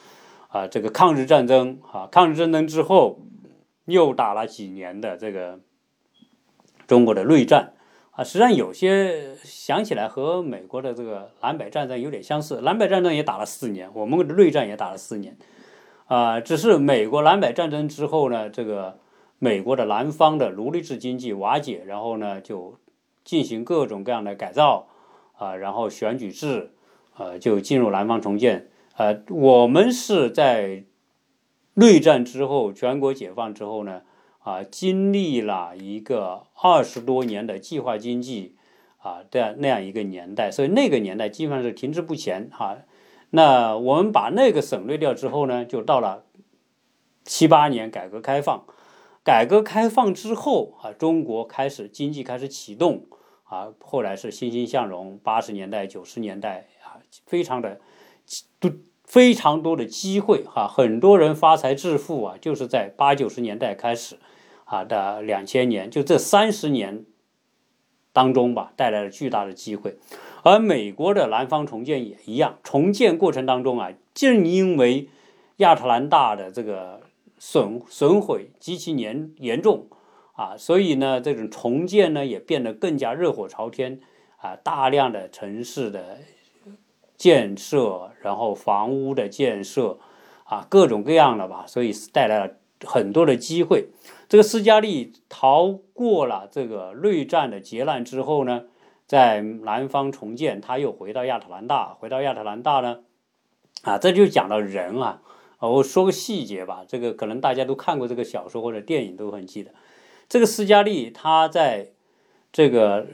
[0.46, 3.18] 啊，这个抗日战争，哈，抗日战争之后
[3.86, 5.58] 又打了几年的这个
[6.86, 7.72] 中国的内战，
[8.12, 12.60] 啊，实际上有些想起来和美国的这个南北战争有点相似。
[12.60, 15.36] 南北战争也打了四年，我们的内战也打了四年。
[16.06, 18.98] 啊，只是美国南北战争之后呢，这个
[19.40, 22.78] 美国的南方的奴隶制经济瓦解，然后呢就
[23.24, 24.88] 进行各种各样的改造，
[25.36, 26.72] 啊，然后选举制，
[27.16, 28.68] 呃，就进入南方重建。
[28.96, 30.84] 呃，我们是在
[31.74, 34.02] 内战之后，全国解放之后呢，
[34.40, 38.56] 啊，经历了一个二十多年的计划经济，
[38.98, 42.78] 啊，这样那样一个年代，所以那个年代基本上是停滞不前，哈。
[43.30, 46.24] 那我们把那个省略掉之后呢，就到了
[47.24, 48.64] 七八年改革开放。
[49.30, 53.06] 改革开放之后啊，中国开始经济开始启动
[53.44, 55.20] 啊，后来是欣欣向荣。
[55.22, 57.78] 八十年代、九十年代啊，非常的
[58.58, 58.68] 都
[59.04, 64.18] 非常多的机会哈，很多人发财致富啊，就是在八九十年代开始
[64.64, 67.04] 啊的两千年，就这三十年
[68.12, 69.96] 当中吧，带来了巨大的机会。
[70.42, 75.08] 而美国的南方重建也一样，重建过程当中啊，正因为
[75.58, 76.99] 亚特兰大的这个
[77.40, 79.88] 损损毁极其严严重
[80.34, 84.00] 啊，所以呢，这种重建呢也变得更加热火朝天
[84.36, 86.18] 啊，大量的城市的
[87.16, 89.98] 建设，然后房屋的建设
[90.44, 93.88] 啊，各种各样的吧，所以带来了很多的机会。
[94.28, 98.66] 这个斯嘉丽逃过了这个内战的劫难之后呢？
[99.06, 103.00] 在南方重建，他又回到亚特兰大，回到亚特兰大呢，
[103.82, 105.20] 啊，这就讲到人啊，
[105.68, 109.70] 我说个细节吧，这个可能大家都看过这个小说或者电影都很记得，
[110.28, 111.92] 这个斯嘉丽他在
[112.52, 113.06] 这个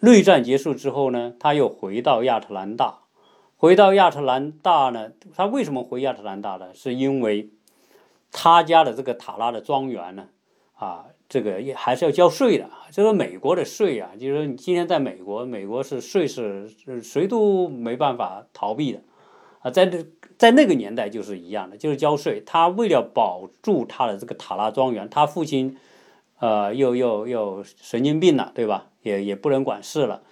[0.00, 3.00] 内战结束之后呢，他又回到亚特兰大，
[3.56, 6.74] 回到亚特兰大呢，他为什么回亚特兰大呢？
[6.74, 7.50] 是因为
[8.32, 10.28] 他家的这个塔拉的庄园呢，
[10.74, 11.06] 啊。
[11.28, 16.68] 这个也还是要交税的，这个美国的税啊，就是说你今天在美国，美国是税是
[17.02, 19.00] 谁都没办法逃避的，
[19.58, 20.06] 啊，在这
[20.38, 22.42] 在那个年代就是一样的，就是交税。
[22.44, 25.76] 他为了保住他的这个塔拉庄园，他父亲，
[26.38, 28.88] 呃，又又又神经病了，对吧？
[29.02, 30.22] 也也不能管事了。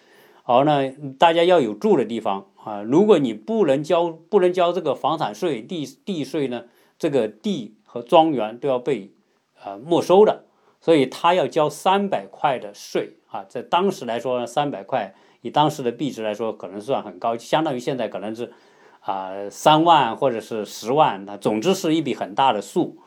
[0.44, 6.64] 而呢，大家要有住的地方啊，如果你不能交不能交这个房产税、地地税呢，
[6.98, 9.12] 这个地和庄园都要被
[9.62, 10.44] 呃没收的。
[10.80, 18.52] 所以他要交三百块的税啊，在当时来说，三百块以当时的币值来说，可能算很高，相当于现在可能是
[19.04, 22.98] 啊三万或者是十万，那总之是一笔很大的数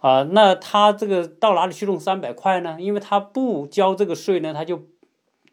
[0.00, 0.22] 啊。
[0.30, 2.76] 那他这个到哪里去弄三百块呢？
[2.78, 4.82] 因为他不交这个税呢，他就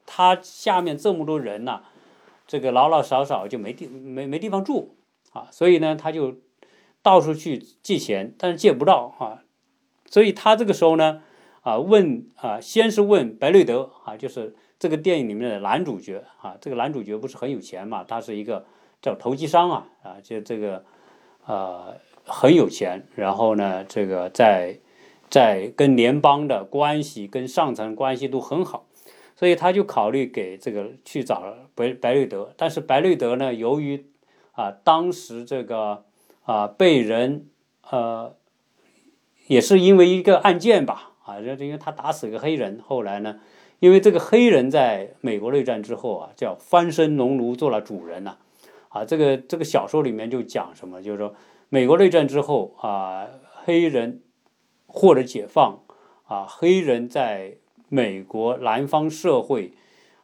[0.05, 1.81] 他下面这么多人呐，
[2.45, 4.95] 这个老老少少就没地没没地方住
[5.33, 6.35] 啊，所以呢，他就
[7.01, 9.43] 到处去借钱，但是借不到啊，
[10.05, 11.21] 所以他这个时候呢。
[11.61, 18.65] 啊，问啊，先是问白瑞德啊，就是这个电影里面的男主角啊，这个男主角不是很有钱嘛，他是一个
[19.01, 20.83] 叫投机商啊，啊，就这个
[21.45, 24.79] 呃很有钱，然后呢，这个在
[25.29, 28.85] 在跟联邦的关系、跟上层关系都很好，
[29.35, 31.43] 所以他就考虑给这个去找
[31.75, 34.05] 白白瑞德，但是白瑞德呢，由于
[34.53, 36.05] 啊当时这个
[36.43, 37.47] 啊被人
[37.89, 38.35] 呃
[39.47, 41.07] 也是因为一个案件吧。
[41.29, 43.39] 啊，这因为他打死一个黑人，后来呢，
[43.77, 48.37] 因为这个黑人在美国内战之后啊，叫翻身农奴做了主人呐，
[48.89, 51.33] 啊这个这个小说里面就讲什么，就是说
[51.69, 53.27] 美国内战之后啊，
[53.63, 54.21] 黑人
[54.85, 55.79] 获得解放
[56.25, 57.55] 啊，黑人在
[57.87, 59.73] 美国南方社会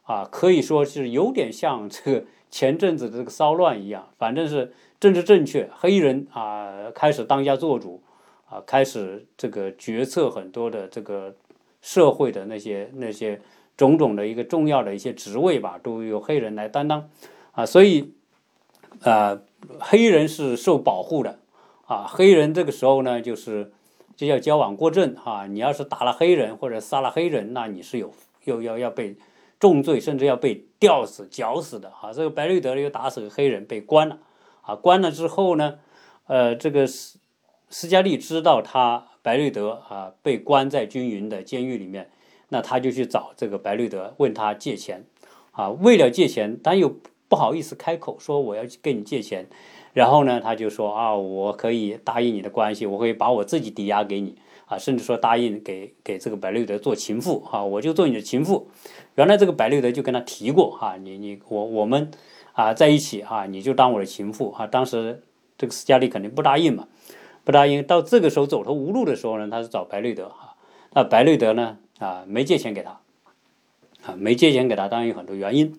[0.04, 8.02] 啊，可以说是有点像这个前阵子的这个骚乱一样，反正是政治正确，黑人啊开始当家做主。
[8.48, 11.34] 啊，开始这个决策很多的这个
[11.82, 13.40] 社会的那些那些
[13.76, 17.10] 种种的一个重要的一些职位吧，都由黑人来担当
[17.50, 18.14] 啊，所以
[19.02, 19.38] 啊，
[19.78, 21.38] 黑人是受保护的
[21.86, 23.72] 啊，黑人这个时候呢，就是
[24.16, 28.12] 就要交往过正哈，你要是打了黑人或者杀了黑人，那你是有
[28.44, 29.16] 又要要被
[29.58, 32.12] 重罪，甚至要被吊死、绞死的啊。
[32.12, 34.18] 这个白瑞德又打死个黑人，被关了
[34.62, 35.78] 啊，关了之后呢，
[36.26, 37.18] 呃，这个斯。
[37.68, 42.08] 斯嘉丽知道他白瑞德啊被关在军营的监狱里面，
[42.50, 45.04] 那他就去找这个白瑞德问他借钱，
[45.50, 46.94] 啊，为了借钱，但又
[47.28, 49.46] 不好意思开口说我要跟你借钱，
[49.92, 54.36] 然后呢，他就说啊，我可以答应你的关系，我会把我自己抵押给你，
[54.66, 58.68] 啊，甚至说答应给给这个白瑞德做情妇，啊，我就做你的情妇。
[59.16, 62.10] 原来这个白瑞德就跟他提过，哈，你你我我们
[62.52, 65.22] 啊在一起啊，你就当我的情妇，啊，当时
[65.58, 66.86] 这个斯嘉丽肯定不答应嘛。
[67.44, 70.56] 不答应，到这个时候走投无路的时候呢，他是找白瑞德哈。
[70.92, 72.98] 那白瑞德呢啊没借钱给他，
[74.04, 75.78] 啊没借钱给他，当然有很多原因。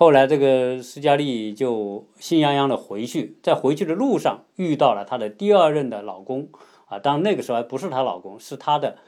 [0.00, 6.50] 后来这个斯嘉丽就心痒痒的回去，在回去的路上遇到了她的第二任的老公
[6.86, 8.98] 啊，当然那个时候还不是她老公，是她的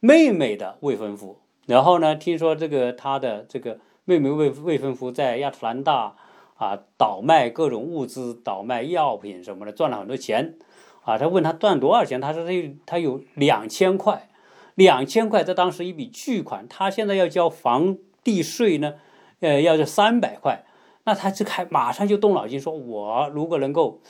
[0.00, 1.38] 妹妹的未婚夫。
[1.64, 6.14] 然后呢，听说这个她的这个妹妹未未婚夫在亚特兰大
[6.56, 10.58] 啊倒卖各种物资，倒卖药品什么的，赚了很多钱。
[11.04, 12.20] 啊，他问他赚多少钱？
[12.20, 14.28] 他说他有他有两千块，
[14.74, 16.68] 两千块在当时一笔巨款。
[16.68, 18.96] 他现在要交房地税呢，
[19.40, 20.64] 呃，要这三百块。
[21.04, 24.00] 那他就开马上就动脑筋，说我如果能够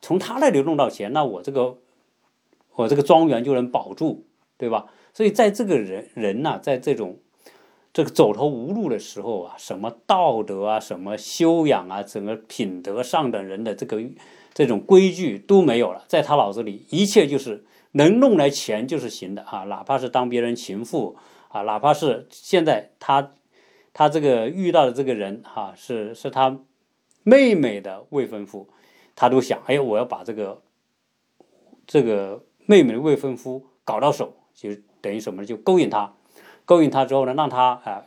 [0.00, 1.78] 从他那里弄到钱，那我这个
[2.74, 4.86] 我这个庄园就能保住，对吧？
[5.14, 7.18] 所以在这个人人呐，在这种
[7.92, 14.02] 这个走投无路的时候啊，什么道德啊，什么修养啊，整个品德上等人的这个。
[14.54, 21.16] 这种规矩都没有了，在他脑子里，一切就是能弄来钱就是行的啊，哪怕是当别人情妇
[21.48, 23.32] 啊，哪怕是现在他
[23.92, 26.60] 他这个遇到的这个人哈，是是他
[27.22, 28.68] 妹妹的未婚夫，
[29.14, 30.62] 他都想，哎，我要把这个
[31.86, 35.46] 这个妹妹的未婚夫搞到手，就等于什么呢？
[35.46, 36.14] 就勾引他，
[36.64, 38.06] 勾引他之后呢，让他啊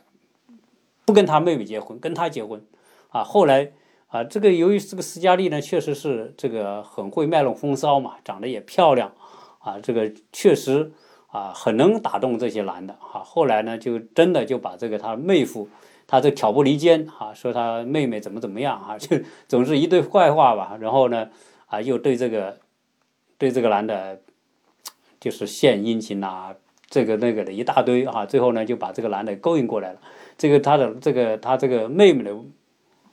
[1.04, 2.64] 不跟他妹妹结婚，跟他结婚
[3.08, 3.72] 啊，后来。
[4.08, 9.12] 啊，这个由于这个斯嘉丽呢，确实是这个很会卖弄风骚嘛，长得也漂亮，
[9.58, 10.92] 啊，这个确实
[11.36, 13.20] 啊很能打动这些男的啊。
[13.24, 15.68] 后来呢，就真的就把这个他妹夫，
[16.06, 20.76] 他这挑拨离间啊，说他妹妹怎么怎么样啊， 就总是一堆坏话吧。
[20.80, 21.28] 然后呢，
[21.66, 22.58] 啊，又对这个
[23.38, 24.20] 对这个男的，
[25.20, 26.54] 就是献殷勤呐，
[26.88, 28.24] 这个那个的一大堆啊。
[28.24, 30.00] 最后呢，就把这个男的勾引过来了。
[30.38, 32.34] 这个他的这个他这个妹妹的。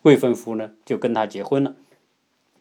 [0.03, 1.75] 未婚夫呢，就跟他结婚了，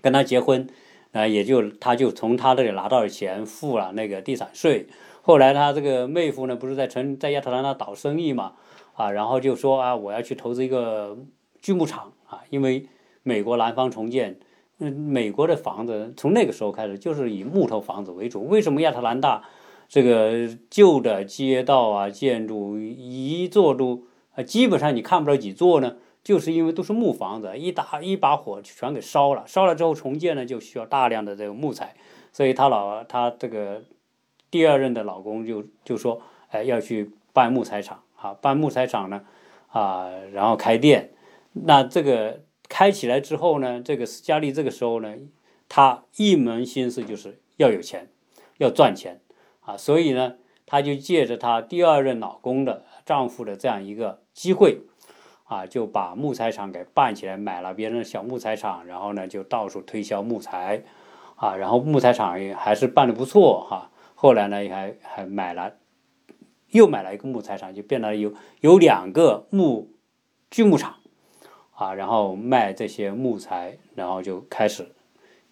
[0.00, 0.68] 跟他结婚，
[1.10, 4.86] 啊，也就他就从他这里拿到了钱，付了那个地产税。
[5.22, 8.52] 后来他这个妹夫呢，不是在城在亚特兰大倒生意嘛，
[8.94, 11.16] 啊，然后就说啊，我要去投资一个
[11.60, 12.86] 锯木厂啊，因为
[13.22, 14.38] 美国南方重建，
[14.78, 18.46] 嗯，美国的房子从那个时候开始就是以木头房子为主。
[18.48, 19.44] 为什么亚特兰大
[19.88, 24.02] 这个旧的街道啊，建筑一座都
[24.34, 25.96] 啊，基本上你看不到几座呢？
[26.24, 31.96] 就是因为都是木房子，一打一把火全给烧了，烧了之后重建呢就需要大量的这个木材，
[32.32, 33.82] 所以他老他这个
[34.52, 39.22] 第二任的老公就就说，哎，要去办木材厂啊，办木材厂呢
[39.66, 41.10] 啊，然后开店，
[41.52, 45.16] 那这个开起来之后呢，这个斯嘉丽这个时候呢，
[45.68, 48.08] 他一门心思就是要有钱，
[48.58, 49.20] 要赚钱
[49.62, 50.34] 啊，所以呢，
[50.66, 54.82] 他就借着他第二任老公的丈夫的这样一个机会。
[55.44, 60.82] 啊，就把木材厂给办起来，买了别人的小木材厂，然后呢，就到处推销木材，
[61.36, 63.90] 啊，然后木材厂也还是办的不错哈。
[64.22, 65.72] 后来呢，还还买了，
[66.68, 69.90] 又买了一个木材厂，就变得有有两个木
[70.48, 70.94] 锯木厂，
[71.74, 74.92] 啊，然后卖这些木材，然后就开始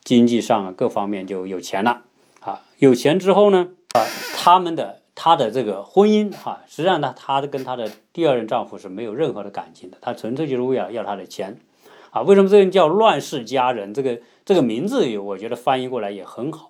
[0.05, 2.05] 经济上各方面就有钱了，
[2.39, 4.07] 啊，有钱之后呢，啊，
[4.37, 5.01] 他们的。
[5.23, 11.59] 她的这个婚姻哈，实际上呢，她的跟她的第二任丈夫是没有任何的感情的，她纯粹就是为了要他的钱，
[12.11, 13.93] 啊，为什么这人叫乱世佳人？
[13.93, 16.70] 这个这个名字，我觉得翻译过来也很好，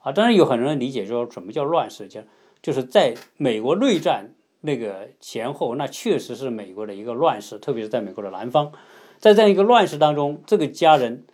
[0.00, 2.20] 啊，当然有很多人理解说什么叫乱世就，
[2.60, 8.72] 就是在美国内战那个前后，那确实是美国的一个乱世，特别是在美国的南方，
[9.18, 11.24] 在这样一个乱世当中，这个佳人，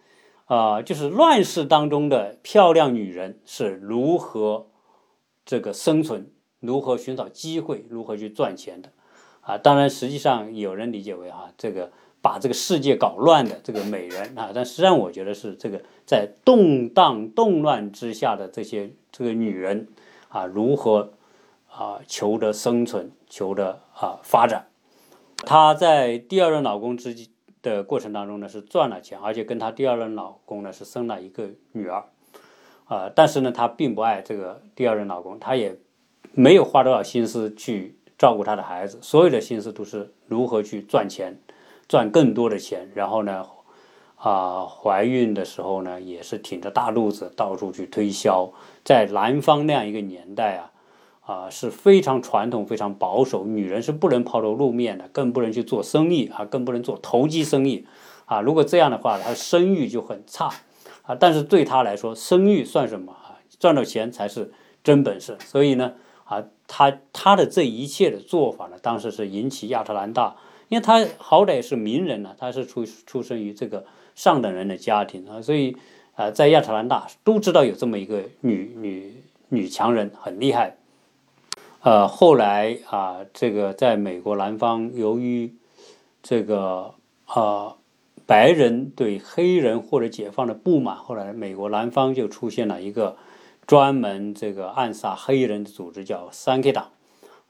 [0.45, 4.67] 啊，就是乱世当中的漂亮女人是如何
[5.45, 6.31] 这个生存。
[6.59, 8.91] 如何寻找机会，如何去赚钱的，
[9.43, 11.93] 啊，当然，实际上有人理解为哈，这个
[12.27, 19.87] 把这个世界搞乱的这个美人啊，但实际上我觉得是这个在动荡动乱之下的这些这个女人
[20.29, 21.13] 啊，如何
[21.71, 24.67] 啊求得生存，求得啊发展。
[25.45, 27.15] 她在第二任老公之
[27.63, 32.07] 的过程当中呢，是赚了钱，而且跟她第二任老公呢是生了一个女儿，
[32.87, 35.79] 啊，但是呢，她并不爱这个第二任老公，她也。
[36.39, 41.39] 没有花多少心思去照顾她的孩子，所有的心思都是如何去赚钱，
[41.89, 42.91] 赚更多的钱。
[42.95, 43.47] 然后呢，
[44.17, 48.51] 啊，怀孕的时候呢，也是挺着大肚子到处去推销。
[48.85, 50.71] 在南方那样一个年代啊，
[51.21, 57.87] 啊是非常传统、非常保守，女人是不能抛头露面的，更不能去做生意啊，更不能做投机生意
[58.25, 58.41] 啊。
[58.41, 60.51] 如果这样的话，她声誉就很差
[61.03, 61.15] 啊。
[61.15, 63.39] 但是对她来说，声誉算什么啊？
[63.59, 65.37] 赚到钱才是真本事。
[65.45, 65.93] 所以呢。
[66.29, 70.35] 啊，他他的这一切的做法呢，当时是引起亚特兰大，
[70.69, 75.77] 因为他好歹是名人呢，他是出出生于这个上等人的家庭啊，所以
[76.15, 80.77] 啊，在亚特兰大都知道有这么一个女女女强人很厉害。
[81.81, 85.55] 呃，后来啊，这个在美国南方，由于
[86.23, 86.95] 这个
[87.27, 87.77] 啊
[88.27, 93.17] 白人对黑人或者解放的不满，后来美国南方就出现了一个。
[93.67, 96.93] 专门这个暗杀黑人的组织叫三 K 党，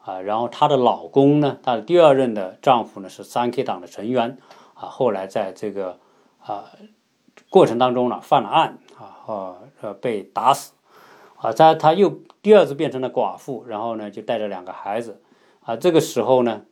[0.07, 4.39] 啊，然后她的老公呢，她的第二任的丈夫呢是三 K 党的成员，
[4.75, 5.99] 啊，后来在这个
[6.41, 6.71] 啊
[7.51, 10.73] 过程当中呢犯了案，啊，呃被打死，
[11.37, 15.21] 啊，在她又第二次变成了寡妇，然后呢就带着两个孩子，
[15.65, 16.63] 啊，这个时候呢，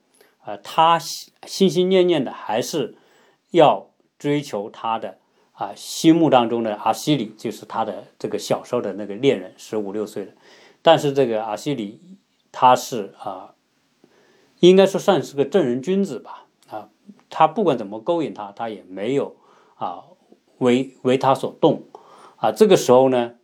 [0.45, 2.97] 啊，她心心念念的还是
[3.51, 5.19] 要追求她的。
[5.57, 10.33] 啊，心目当中的阿西里就是他的这个小时候的那个恋人，十五六岁的。
[10.83, 12.01] 但是这个阿西里
[12.55, 13.55] 他是啊，
[14.61, 16.47] 应该说算是个正人君子吧。
[16.71, 16.89] 啊，
[17.29, 19.35] 他不管怎么勾引他，他也没有
[19.75, 20.05] 啊
[20.59, 21.83] 为为他所动。
[22.37, 23.35] 啊，这个时候呢，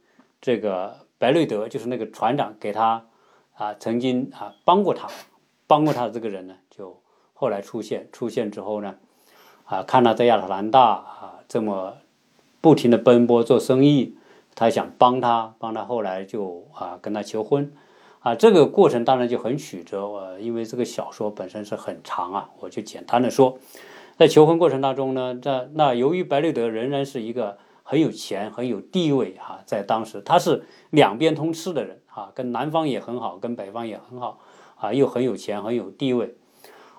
[0.41, 3.07] 这个白瑞德就是那个船长，给他
[3.55, 5.09] 啊曾经啊帮过他，
[5.67, 7.03] 帮过他的这个人呢，就
[7.35, 8.95] 后来出现，出现之后呢，
[9.65, 11.35] 啊，看他在亚特兰大啊。
[11.49, 11.97] 这么
[12.61, 14.15] 不停的奔波做生意，
[14.55, 17.73] 他想帮他，帮他后来就啊跟他求婚，
[18.21, 23.59] 啊这个过程当然就很曲折，我因为这个小说本身是很长啊，我就简单的说，
[24.17, 34.39] 在求婚过程当中呢，这那由于白瑞德仍然是一个很有钱很有地位哈，在当时他是两边通吃的人啊，跟南方也很好，跟北方也很好
[34.77, 36.37] 啊，又很有钱很有地位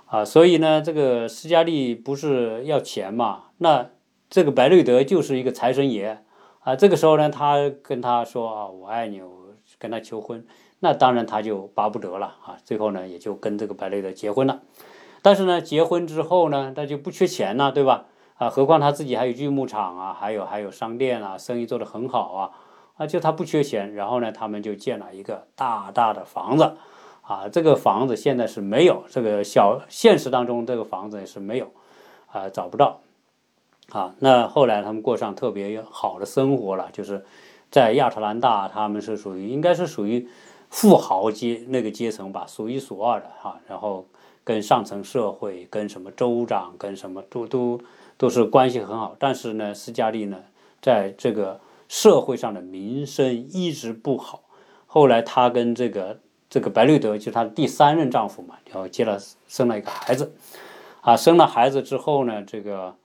[0.05, 3.89] 啊，所以呢，这个斯嘉丽不是要钱嘛，那。
[4.33, 6.23] 这个白瑞德就是一个财神爷
[6.61, 6.73] 啊！
[6.73, 9.29] 这个时候呢，他跟他说啊：“我爱你，我
[9.77, 10.41] 跟他求婚。”
[10.83, 12.57] 那当然他就巴不得了啊！
[12.65, 14.61] 最后呢，也就跟这个白瑞德结婚了。
[15.21, 18.05] 但是呢，结婚之后呢，他就不缺钱了，对吧？
[18.37, 22.51] 啊，何况他自己还有锯木厂啊，还有还有商店啊，生意做得很好啊！
[22.97, 23.93] 啊，就他不缺钱。
[23.93, 26.75] 然后呢，他们就建了一个大大的房子
[27.21, 27.47] 啊！
[27.47, 31.71] 这个房子现在是没有，这个小现实当中这个房子也是没有
[32.31, 33.01] 啊，找不到。
[33.91, 37.23] 啊，那后来他们过上特别好的生活了，就是
[37.69, 40.27] 在亚特兰大，他们是属于应该是属于
[40.71, 43.59] 富豪阶那个阶层吧，数一数二的哈。
[43.67, 44.07] 然后
[44.43, 47.79] 跟上层社会、跟什么州长、跟什么都都
[48.17, 49.15] 都是关系很好。
[49.19, 50.39] 但是呢，斯嘉丽呢，
[50.81, 54.41] 在这个社会上的名声一直不好。
[54.87, 56.19] 后来她跟这个
[56.49, 60.33] 这个白瑞德，就是她的第三任丈夫嘛，然后结了生了一个孩子。
[61.01, 62.95] 啊，生了孩子之后呢，这个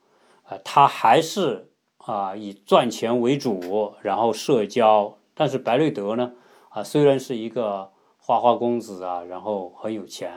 [0.43, 5.17] 啊，她还是啊以赚钱为主，然后社交。
[5.33, 6.31] 但是白瑞德呢，
[6.77, 10.31] 啊，虽然是一个花花公子啊，然后很有钱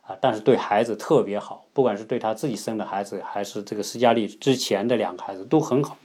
[0.00, 5.98] 啊，但是对孩子特别好，不管是对他自己生的孩子，还是这个斯嘉丽之前的两个孩子都很好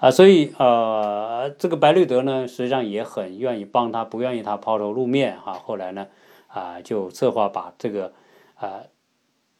[0.00, 0.10] 啊。
[0.10, 5.52] 所以呃，这个白瑞德呢，实际上也很愿意帮他，不愿意他抛头露面哈。
[5.52, 6.08] 后来呢，
[6.48, 8.12] 啊，就策划把这个
[8.56, 8.80] 啊，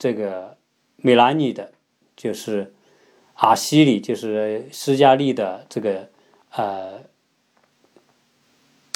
[0.01, 0.57] 这个
[0.97, 1.71] 米兰妮的，
[2.17, 2.75] 就是
[3.35, 6.09] 阿西里，就是斯嘉丽的这个
[6.57, 7.04] 呃。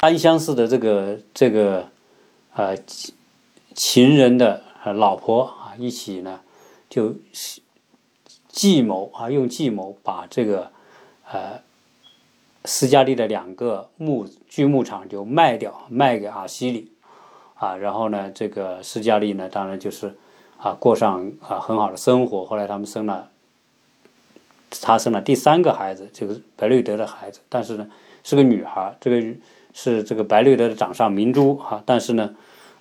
[0.01, 1.89] 单相思的这个这个
[2.55, 2.77] 呃
[3.75, 6.41] 情人的老婆啊，一起呢
[6.89, 7.17] 就
[8.49, 10.71] 计谋啊，用计谋把这个
[11.29, 11.61] 呃
[12.65, 16.93] 斯嘉丽的两个牧锯牧场就卖掉，卖给阿西里
[17.57, 20.17] 啊，然后呢，这个斯嘉丽呢，当然就是
[20.59, 22.45] 啊过上啊很好的生活。
[22.45, 23.31] 后来他们生了，
[24.81, 27.91] 他生了第三个孩子，就是白瑞德的孩子，但是呢
[28.23, 29.35] 是个女孩，这个。
[29.81, 32.35] 是这个白瑞德的掌上明珠啊，但是呢，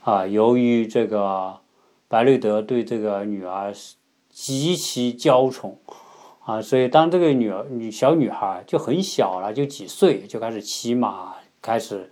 [0.04, 1.60] 啊，由于这个
[2.08, 3.72] 白瑞德对这个女儿
[4.32, 5.78] 极其娇宠
[6.44, 12.10] 啊，所以当这个女儿女小女孩就很小了，就几岁就开始骑马，开始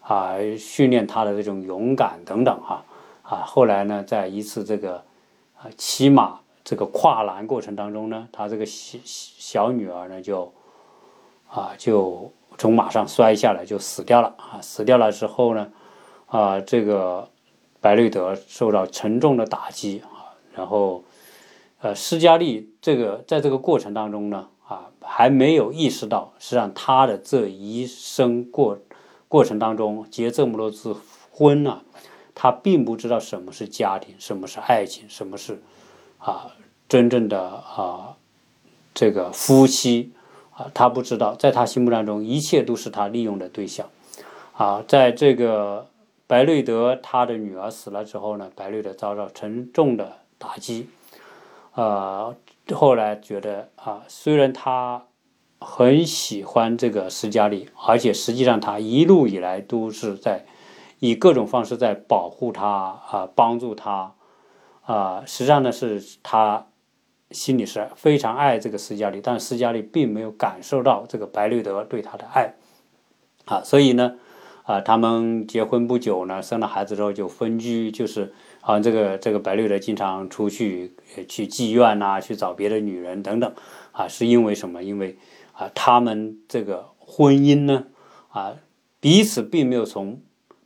[0.00, 2.84] 啊训练她的这种勇敢等等哈
[3.22, 5.02] 啊，后来呢，在一次这个
[5.56, 10.52] 啊骑马这个跨栏过程当中呢，她这个小小女儿呢就
[11.50, 12.32] 啊就。
[12.58, 14.60] 从马上摔下来就死掉了啊！
[14.60, 15.72] 死掉了之后呢，
[16.26, 17.26] 啊，这个
[17.80, 20.36] 白瑞德受到沉重的打击啊。
[20.54, 21.02] 然后，
[21.80, 28.78] 呃，斯嘉丽这个在这个过程当中呢，啊，还没有意识到，实际上他的这一生过
[29.26, 30.94] 过程当中结这么多次
[31.30, 31.80] 婚呢，
[32.34, 35.62] 他并不知道什么是家庭，什么是爱情，什么是
[36.18, 36.54] 啊
[36.86, 38.16] 真正的啊
[38.92, 40.12] 这个夫妻。
[40.74, 43.86] 他不知道，在他心目当中，一切都是他利用的对象。
[44.56, 45.86] 啊，在这个
[46.26, 50.88] 白瑞德他的女儿死了之后呢，白瑞德遭到沉重的打击。
[51.72, 52.34] 啊，
[52.72, 55.04] 后来觉得啊，虽然他
[55.60, 60.44] 很喜欢这个斯嘉丽，而且实际上他一路以来都是在
[60.98, 64.14] 以各种方式在保护他啊，帮助他
[64.84, 66.66] 啊，实际上呢是他。
[67.30, 72.54] 心里是非常爱这个斯嘉丽，但斯嘉丽并没有感受到这个白瑞德对她的爱，
[73.44, 74.16] 啊，所以呢，
[74.64, 80.92] 啊，他们结婚不久呢，生了孩子之后就分居，就是啊，这个这个白瑞德经常出去
[81.28, 83.52] 去妓院呐，去找别的女人等等，
[83.92, 84.82] 啊，是因为什么？
[84.82, 85.16] 因为
[85.52, 87.86] 啊，他们这个婚姻呢，
[88.30, 88.56] 啊，
[88.98, 90.20] 彼此并没有从。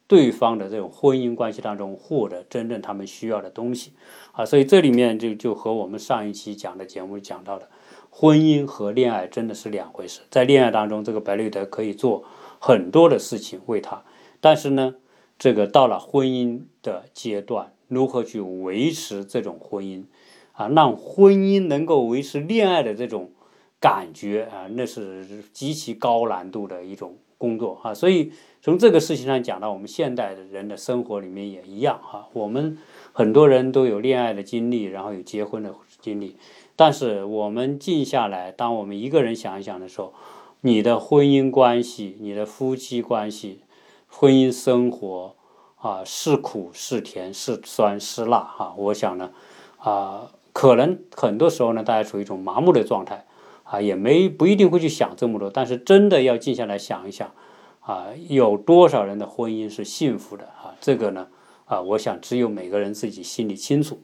[0.07, 3.93] 对方的这种婚姻关系当中获得真正他们需要的东西
[4.33, 7.69] 啊，所以这里面就就和我们上一期讲的节目讲到的，
[8.11, 10.21] 婚姻和恋爱真的是两回事。
[10.31, 12.25] 在恋爱当中，这个白绿德可以做
[12.59, 14.05] 很多的事情为他，
[14.41, 14.97] 但是呢，
[15.39, 20.05] 这个到了婚姻的阶段，如何去维持这种婚姻
[20.53, 23.33] 啊，让婚姻能够维持恋爱的这种
[23.81, 28.33] 感觉啊，那是极其高难度的一种工作啊，所以。
[28.65, 32.29] 从这个事情上讲到，我们现代的人的生活里面也一样哈。
[32.33, 32.79] 我们
[33.13, 36.39] 很多人都有恋爱的经历，然后有结婚的经历，
[36.75, 40.15] 但是我们静下来，当我们一个人想一想的时候，
[40.63, 43.61] 你的婚姻关系、你的夫妻关系、
[44.09, 45.35] 婚姻生活
[45.77, 48.75] 啊，是苦是甜是酸是辣哈。
[48.79, 49.31] 我想呢，
[49.77, 53.27] 啊，可能很多时候呢，大家处于一种麻木的状态
[53.65, 57.33] 啊，也没不一定会去想这么多，但是真的要静下来想一想。
[57.81, 60.73] 啊，有多少人的婚姻是幸福的啊？
[60.81, 61.29] 这个呢，
[61.67, 64.01] 啊，我想只有每个人自己心里清楚。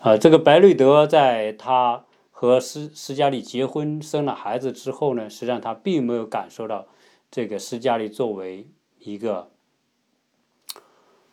[0.00, 6.88] 啊，这个白瑞德在他和斯斯嘉丽结婚生了孩子之后呢，实际上他并没有感受到
[7.30, 8.66] 这个斯嘉丽作为
[8.98, 9.50] 一个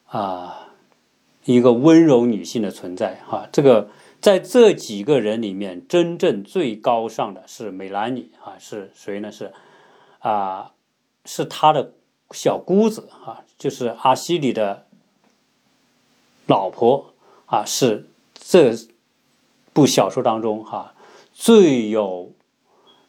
[0.05, 0.69] 啊
[1.43, 3.45] 一个温柔女性的存在哈。
[3.51, 3.89] 这个
[4.27, 9.31] 在这几个人里面，真正最高尚的是美兰妮啊，是谁呢？
[9.31, 9.53] 是
[10.19, 10.73] 啊。
[11.23, 11.93] 是他的
[12.31, 14.85] 小姑子啊，就是阿西里的
[16.45, 17.13] 老婆
[17.45, 18.73] 啊，是这
[19.71, 20.93] 部小说当中哈
[21.31, 22.33] 最有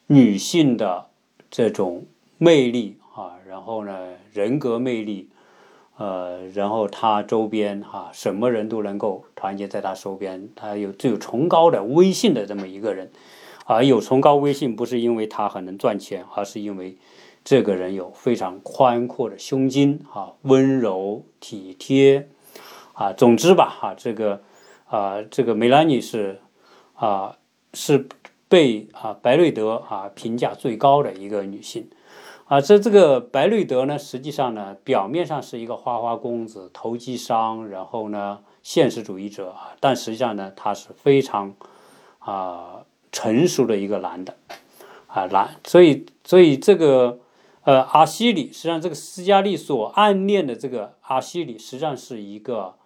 [0.06, 1.10] 女性的
[1.50, 2.06] 这种
[2.38, 5.30] 魅力啊，然后呢人格魅力
[5.98, 13.10] 呃，然后他周边哈什么人都能够团结在他周边，他有最有崇高的威信的这么一个人，
[13.66, 16.96] 而有崇高威信不是因为他很能赚钱，而是因为
[17.42, 22.28] 这个人有非常宽阔的胸襟啊，温柔体贴
[22.92, 24.42] 啊，总之吧哈，这个
[24.86, 26.40] 啊这个梅兰妮是
[26.94, 27.36] 啊
[27.74, 28.06] 是
[28.48, 31.90] 被啊白瑞德啊评价最高的一个女性。
[32.48, 41.54] 啊，这这个白瑞德呢，实际上呢，表面上是一个花花公子、投机商，然后呢，现实主义者啊，但实际上呢，他是非常
[42.20, 44.34] 啊成熟的一个男的
[45.08, 47.20] 啊男，所以所以这个
[47.64, 52.76] 呃阿西里，实际上这个斯嘉丽所暗恋的这个阿西里，实际上是一个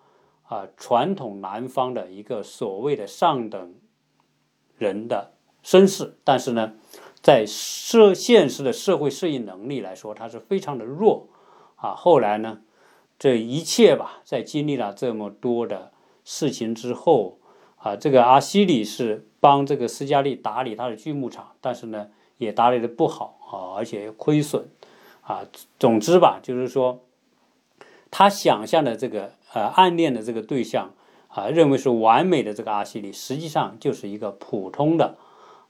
[0.49, 3.75] 啊传统南方的一个所谓的上等
[4.77, 5.35] 人的
[5.65, 6.73] 绅士，但是呢。
[7.23, 11.29] 在社现实的社会适应能力来说，他是非常的弱
[11.77, 11.95] 啊。
[11.95, 12.63] 后来呢，
[13.17, 15.93] 这一切吧，在经历了这么多的
[16.25, 17.39] 事情之后
[17.77, 22.09] 啊，这个阿西里是帮这个斯嘉丽打理他的锯木厂，但是呢，
[22.39, 24.69] 也打理的不好啊，而且亏损
[25.21, 25.43] 啊。
[25.79, 27.05] 总之吧，就是说，
[28.11, 30.93] 他想象的这个呃暗恋的这个对象
[31.29, 35.17] 啊，认为是完美的这个阿西里，实际上就是一个普通的。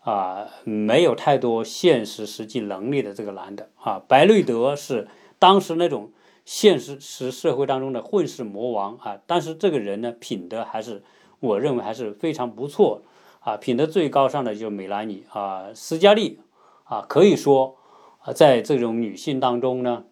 [0.04, 5.06] 啊，没有太多现实实际能力的这个男的啊，白瑞德是
[5.38, 6.10] 当时那种
[6.44, 11.04] 现实实社会当中的混世魔王啊，但是这个人呢，品德还是
[11.38, 13.02] 我认为还是非常不错
[13.38, 16.40] 啊，品德最高尚的就是美兰妮啊，斯嘉丽
[16.82, 17.76] 啊，可以说
[18.22, 20.04] 啊，在这种女性当中呢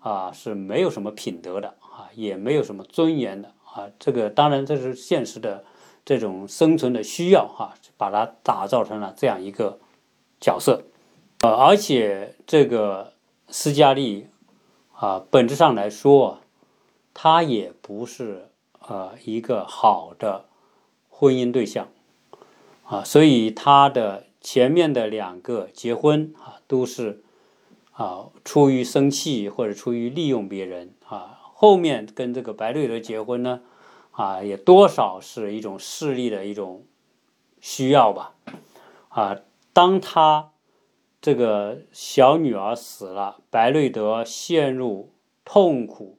[0.00, 5.64] 啊是没有什么品德的啊，也没有什么尊严的啊，这个当然这是现实的。
[6.04, 9.78] 这种生存的需要，哈，把它打造成了这样一个
[10.38, 10.82] 角色，
[11.40, 13.14] 呃，而且这个
[13.48, 14.26] 斯嘉丽
[14.92, 16.40] 啊，本质上来说，
[17.14, 18.50] 他也不是
[18.86, 20.44] 呃一个好的
[21.08, 21.88] 婚姻对象
[22.84, 27.22] 啊，所以他的前面的两个结婚啊，都是
[27.92, 33.62] 啊出于生气或者出于利用别人啊，后面跟这个白瑞德结婚呢。
[34.16, 36.84] 啊，也多少是一种势力的一种
[37.60, 38.34] 需要吧。
[39.08, 39.36] 啊，
[39.72, 40.52] 当他
[41.20, 45.12] 这个小女儿死了，白瑞德陷入
[45.44, 46.18] 痛苦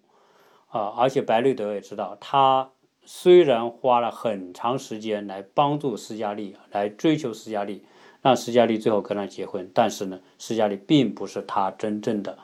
[0.68, 2.72] 啊，而且白瑞德也知道，他
[3.06, 7.86] 虽然花了很长时间来帮助斯嘉丽，来追求斯嘉丽，
[8.22, 12.40] 让斯嘉丽最后跟他结婚，但是呢，斯嘉丽并不是他真正的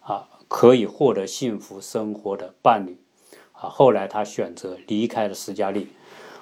[0.00, 2.98] 啊可以获得幸福生活的伴侣。
[3.54, 5.88] 啊，后来他选择离开了斯嘉丽，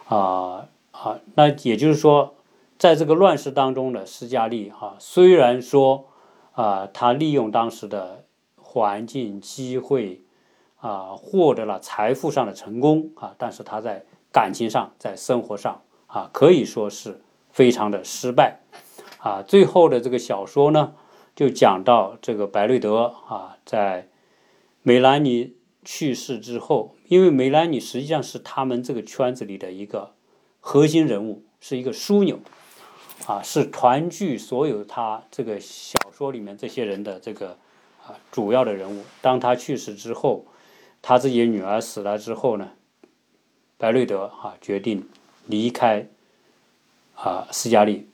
[0.09, 2.35] 啊啊，那也就是说，
[2.79, 6.07] 在这个乱世当中的斯嘉丽，哈，虽然说
[6.53, 8.25] 啊，他利用当时的
[8.57, 10.23] 环境机会，
[10.81, 18.61] 啊，获得了财富上的成功，啊，但是他在感情上，在生活上，啊，可以说是非常的失败，
[19.19, 20.95] 啊，最后的这个小说呢，
[21.37, 24.09] 就讲到这个白瑞德，啊，在
[24.83, 25.57] 梅兰妮。
[25.85, 30.15] 去世之后，因为梅兰妮实际上是他们这个圈子里的一个
[30.61, 32.39] 核心人物，是一个枢纽，
[33.27, 37.59] 啊，是团聚所有他这个小说里面这些人的这个
[38.07, 39.05] 啊主要的人物。
[39.21, 40.47] 当他去世之后，
[41.03, 42.71] 他自己女儿死了之后呢，
[43.77, 45.07] 白瑞德啊决定
[45.45, 46.07] 离开
[47.15, 48.09] 啊斯嘉丽，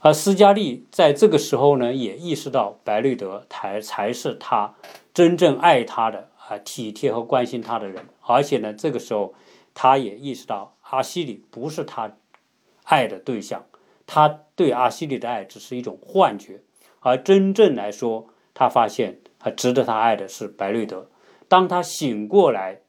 [0.00, 4.74] 而斯嘉丽在这个时候呢也意识到白瑞德才才是他
[5.12, 6.30] 真正爱他的。
[6.48, 9.34] 啊，体贴和关心他的人，而且呢，这个时候
[9.74, 12.16] 他也意识到阿西里不是他
[12.84, 13.66] 爱的对象，
[14.06, 16.62] 他对阿西里的爱只是一种幻觉，
[17.00, 21.10] 而真正来说，他发现啊，值得他爱的是白瑞德。
[21.48, 22.80] 当他醒过来，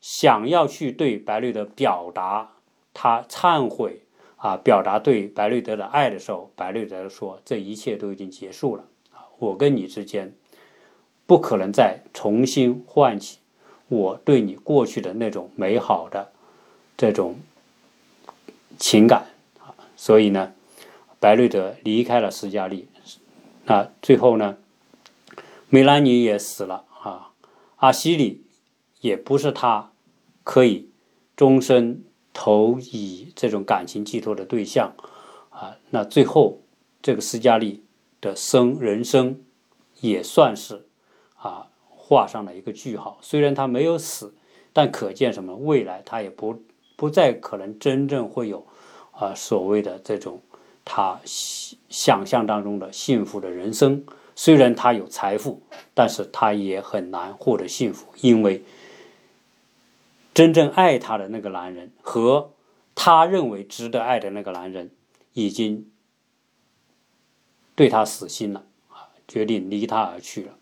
[0.00, 2.56] 想要去对白瑞德表达
[2.94, 4.06] 他忏悔
[4.36, 10.34] 啊，表达对白瑞德的爱的时候，白瑞德说：“这一切都已经结束了啊，我跟你之间。”
[11.30, 13.38] 不可能再重新唤起
[13.86, 16.32] 我对你过去的那种美好的
[16.96, 17.38] 这种
[18.80, 19.26] 情感。
[19.60, 20.52] 啊，所以呢，
[21.20, 22.88] 白瑞德离开了斯嘉丽，
[23.66, 24.58] 那最后呢，
[25.68, 26.84] 梅兰妮也死了。
[27.00, 27.30] 啊，
[27.76, 28.42] 阿西里
[29.00, 29.92] 也不是他
[30.42, 30.90] 可以
[31.36, 32.02] 终身
[32.32, 34.96] 投以这种感情寄托的对象。
[35.50, 36.60] 啊，那最后
[37.00, 37.84] 这个斯嘉丽
[38.20, 39.40] 的生人生
[40.00, 40.88] 也算是。
[41.40, 43.18] 啊，画上了一个句号。
[43.22, 44.34] 虽然他没有死，
[44.72, 45.56] 但可见什么？
[45.56, 46.62] 未来他也不
[46.96, 48.66] 不再可能真正会有
[49.12, 50.40] 啊所谓的这种
[50.84, 54.04] 他想象当中的幸福的人生。
[54.36, 55.60] 虽然他有财富，
[55.92, 58.62] 但是他也很难获得幸福，因为
[60.32, 62.52] 真正爱她的那个男人和
[62.94, 64.90] 他认为值得爱的那个男人，
[65.34, 65.90] 已经
[67.74, 70.52] 对他死心了啊，决定离他而去了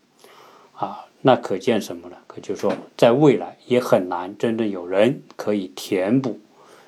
[0.79, 1.05] 啊。
[1.21, 2.15] 那可见什么呢？
[2.27, 6.39] 可就说，在未来也很难真正有人可以填补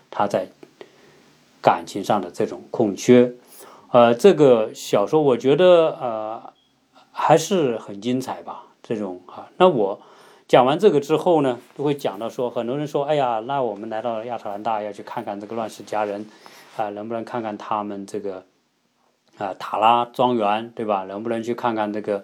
[0.09, 0.47] 他在
[1.61, 3.33] 感情上的这种空缺。
[3.91, 6.53] 呃，这个小说我觉得呃
[7.11, 8.63] 还是很精彩吧。
[8.81, 10.01] 这种啊，那我
[10.47, 16.25] 讲完这个之后呢，就会讲到说，很多人说，哎呀，那我们来到亚特兰大要去看看这个乱世佳人
[16.77, 18.45] 啊，能不能看看他们这个
[19.37, 21.03] 啊塔拉庄园，对吧？
[21.03, 22.23] 能不能去看看这个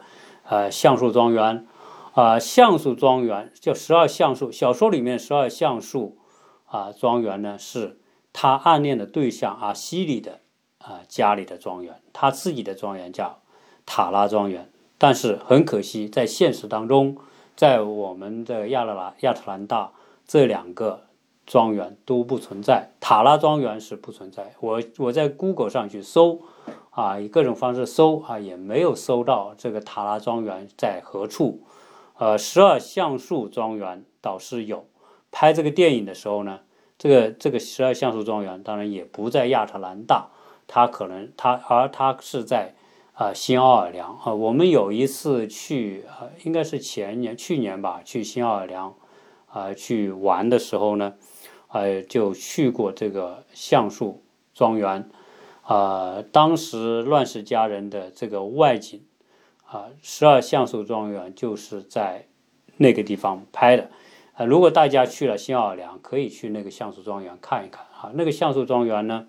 [0.49, 1.67] 呃橡树庄园？
[2.13, 6.17] 啊，橡树庄园叫十二橡树，小说里面十二橡树
[6.65, 7.99] 啊庄园呢，是
[8.33, 10.39] 他暗恋的对象阿西里的
[10.79, 13.41] 啊家里的庄园，他自己的庄园叫
[13.85, 17.17] 塔拉庄园，但是很可惜，在现实当中，
[17.55, 19.91] 在我们的亚特兰亚特兰大
[20.25, 21.03] 这两个
[21.45, 26.41] 庄园都不存在，塔拉庄园是不存在，我我在 Google 上去搜
[26.97, 31.61] 啊，以各种方式搜啊，也没有搜到这个塔拉庄园在何处。
[32.17, 34.87] 呃，十二橡树庄园倒是有。
[35.29, 36.61] 拍这个电影的时候呢，
[36.97, 40.29] 这个这个十二橡树庄园当然也不在亚特兰大，
[40.65, 42.73] 它可能它而它是在
[43.13, 44.33] 啊新奥尔良啊。
[44.33, 48.95] 我们有一次去啊，应该是前年去年吧，去新奥尔良
[49.45, 51.13] 啊去玩的时候呢，
[51.67, 54.23] 呃就去过这个橡树
[54.55, 55.07] 庄园
[55.67, 56.23] 啊。
[56.31, 59.01] 当时《乱世佳人》的这个外景。
[59.69, 62.27] 啊，十二橡树庄园就是在
[62.77, 63.89] 那个地方拍的。
[64.31, 67.85] 啊，如果大家去了新奥尔良，可以去那个橡树庄园看一看。
[67.99, 69.27] 啊，那个橡树庄园呢，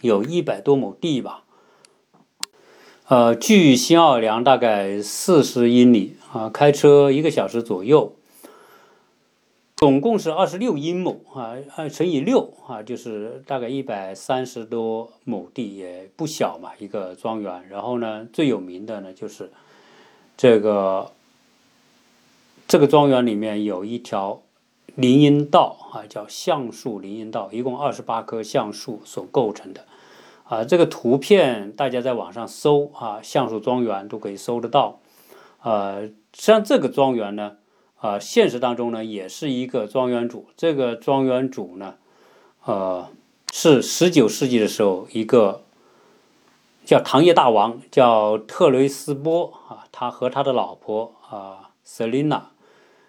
[0.00, 1.42] 有一百多亩地吧。
[3.08, 8.14] 呃，距新奥尔良大概四十英里，啊，开车一个小时左右。
[9.82, 17.68] 总共是二十六英亩啊，二乘以六啊，就是大概一百三十多亩地，也不小嘛，一个庄园。
[17.68, 19.50] 然后呢，最有名的呢就是
[20.36, 21.10] 这个
[22.68, 24.40] 这个庄园里面有一条
[24.94, 29.84] 林荫道啊，叫橡树林荫道，一共二十八棵橡树所构成的
[30.44, 30.62] 啊。
[30.62, 35.00] 这个图片大家在网上搜啊，橡树庄园都可以搜得到。
[35.64, 37.56] 呃，实际上这个庄园呢。
[38.02, 40.48] 啊，现实当中呢，也是一个庄园主。
[40.56, 41.94] 这个庄园主呢，
[42.64, 43.08] 呃，
[43.52, 45.62] 是十九世纪的时候一个
[46.84, 52.50] 叫糖业大王，叫特雷斯波啊，他和他的老婆啊瑟琳娜，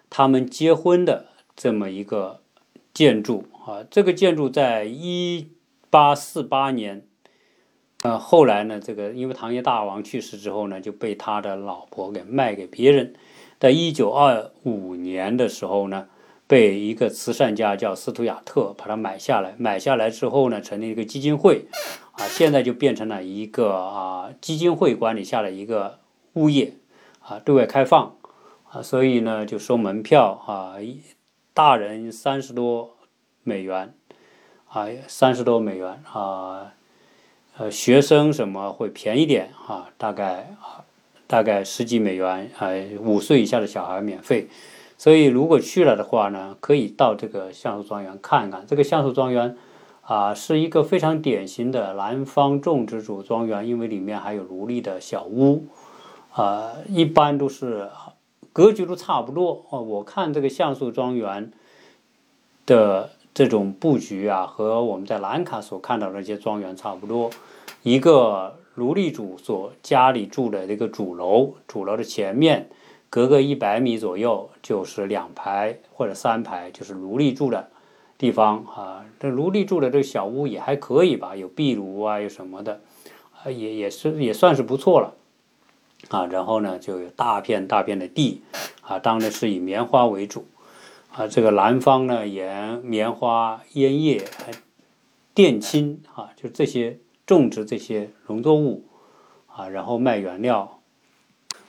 [0.08, 1.26] 他们结婚的
[1.56, 2.40] 这么一个
[2.92, 3.82] 建筑啊。
[3.90, 5.48] 这个建筑在一
[5.90, 7.04] 八四八年，
[8.04, 13.12] 呃，后来呢，这个因为糖业大王去世之后呢，就被他的老婆给卖给别人。
[13.60, 16.06] 在一九二五年的时候呢，
[16.46, 19.54] 被一个慈善家叫斯图亚特把它买下来。
[19.56, 21.66] 买下来之后呢，成立一个基金会，
[22.12, 25.98] 啊，现在就变成了一个啊基金会管理下的一个
[26.34, 26.74] 物业，
[27.20, 28.16] 啊，对外开放，
[28.70, 30.32] 啊，所以呢就收门票。
[30.46, 30.76] 啊，
[31.54, 32.96] 大人三十多
[33.42, 33.94] 美元，
[34.68, 36.02] 啊，三十多美元。
[36.12, 36.74] 啊，
[37.56, 39.50] 呃，学生什么会便宜点。
[39.66, 40.84] 啊，大概啊。
[41.34, 44.46] 大概十几美元，呃，五岁以下的小孩免费，
[44.96, 48.64] 所以如果去了的话呢，可以到这个橡树庄园看看。
[48.68, 49.56] 这个橡树庄园
[50.02, 55.64] 啊，是一个非常典型的南方种植主庄园，因为里面还有奴隶的小屋，
[56.30, 57.90] 啊，一般都是
[58.52, 59.66] 格局都差不多。
[59.70, 61.50] 哦，我看这个橡树庄园
[62.64, 67.28] 的这种布局啊，和我们在兰卡所看到那些庄园差不多，
[67.82, 68.54] 一个。
[68.76, 72.68] 奴隶主所家里住的这个主楼，主楼的前面
[73.08, 77.70] 隔个一百米左右就是两排或者三排，就是奴隶住的
[78.18, 79.06] 地方啊。
[79.20, 82.80] 这奴隶住的这个小屋也还可以吧，有壁炉啊，有什么的，
[83.30, 85.14] 啊，也也是也算是不错了
[86.08, 86.26] 啊。
[86.26, 88.42] 然后呢，就有大片大片的地
[88.80, 90.46] 啊，当然是以棉花为主
[91.12, 91.28] 啊。
[91.28, 94.24] 这个南方呢，沿棉花、烟叶、
[95.32, 96.98] 靛青啊，就这些。
[97.26, 98.84] 种植这些农作物
[99.46, 100.80] 啊，然后卖原料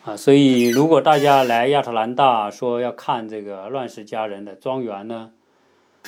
[0.04, 5.32] 啊，所以如果大家来亚特兰大说要看这个乱世佳人的庄园呢，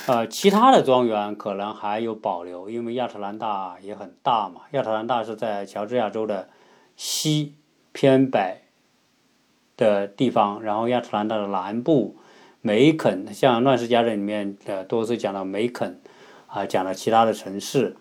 [0.06, 4.62] 呃，其他的庄园可能还有保留，因为亚特兰大也很大嘛。
[4.72, 6.48] 亚特兰大是在乔治亚州的
[6.96, 7.54] 西
[7.92, 8.62] 偏北
[9.76, 12.16] 的地方，然后亚特兰大的南部
[12.60, 16.00] 梅肯，像乱世佳人里面的多次讲到梅肯
[16.48, 17.96] 啊，讲了其他的城市。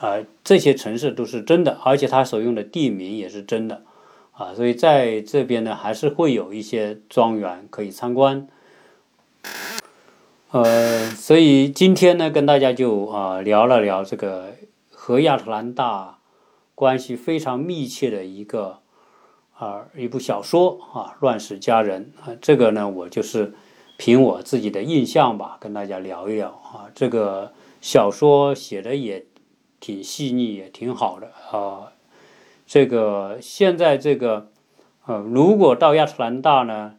[0.00, 3.82] 啊，这些城市都是真的，而且它所用的地名也是真的，
[4.32, 8.48] 啊，所以在这边呢，还是会有一些庄园可以参观。
[10.52, 14.54] 呃，所以今天呢，跟大家就啊聊了聊这个
[14.90, 16.18] 和亚特兰大
[16.74, 18.78] 关系非常密切的一个
[19.58, 23.52] 啊一部小说啊《乱世佳人》啊，这个呢，我就是
[23.98, 26.88] 凭我自己的印象吧，跟大家聊一聊啊。
[26.94, 29.26] 这个小说写的也
[29.80, 31.92] 挺细腻，也挺好的啊。
[32.66, 34.50] 这个现在这个
[35.06, 36.94] 呃，如果到亚特兰大呢？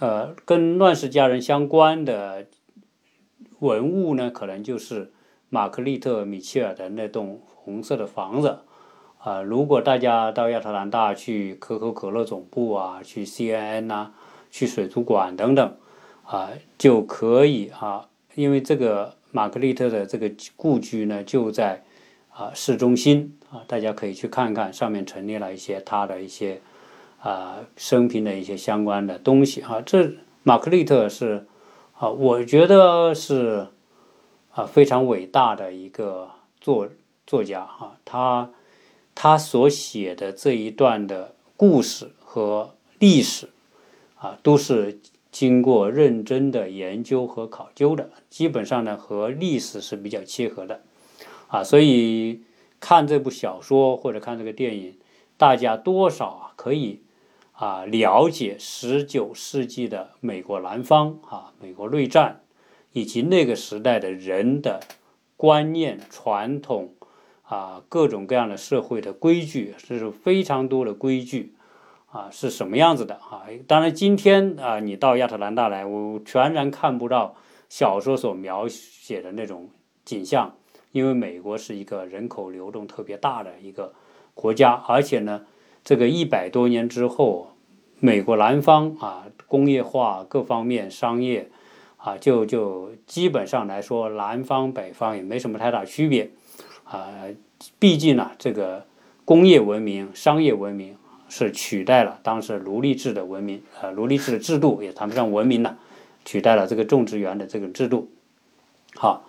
[0.00, 2.46] 呃，跟乱世佳人相关的
[3.60, 5.12] 文物呢，可能就是
[5.48, 8.58] 玛格丽特·米切尔的那栋红色的房子
[9.18, 9.40] 啊。
[9.40, 14.10] 如果大家到亚特兰大去可口可乐总部啊，去 CNN 呐，
[14.50, 15.76] 去水族馆等等
[16.24, 21.84] 啊，就可以啊，因为这个玛格丽特的这个故居呢就在
[22.34, 26.60] 啊市中心啊，大家可以去看看，上面陈列了一些他的一些。
[27.24, 30.12] 啊，生平的一些相关的东西啊，这
[30.42, 31.46] 马克利特是
[31.96, 33.68] 啊，我觉得是
[34.52, 36.28] 啊非常伟大的一个
[36.60, 36.86] 作
[37.26, 38.50] 作家啊，他
[39.14, 43.48] 他所写的这一段的故事和历史
[44.18, 45.00] 啊，都是
[45.32, 50.82] 经过认真的研究和考究的，基本上呢和历史是比较契合的
[51.54, 52.42] 啊，所以
[52.80, 54.98] 看这部小说或者看这个电影，
[55.36, 57.00] 大家多少啊可以。
[57.52, 62.40] 啊，了解十九世纪的美国南方啊，美国内战，
[62.90, 64.80] 以及那个时代的人的
[65.36, 66.94] 观念、传统
[67.44, 71.54] 啊，各种各样的社会的规矩，这是非常多的规矩
[72.10, 73.46] 啊，是什么样子的啊？
[73.68, 77.36] 当然，今天啊，你到亚特兰大来，我全然看不到
[77.68, 79.70] 小说所描写的那种
[80.04, 80.56] 景象，
[80.94, 83.92] 因为美国是一个人口流动特别大的一个
[84.32, 85.42] 国家，而且呢。
[85.86, 87.52] 这个一百多年之后，
[88.00, 91.50] 美国南方啊，工业化各方面商业
[91.98, 96.30] 啊，就就基本上来说，南方北方也没什么太大区别
[96.84, 97.26] 啊。
[97.78, 98.86] 毕竟呢，这个
[99.26, 100.96] 工业文明、商业文明
[101.28, 105.76] 是取代了当时奴隶制的文明，呃，奴隶制的制度也谈不上文明了，
[106.24, 108.08] 取代了这个种植园的这个制度。
[108.94, 109.28] 好，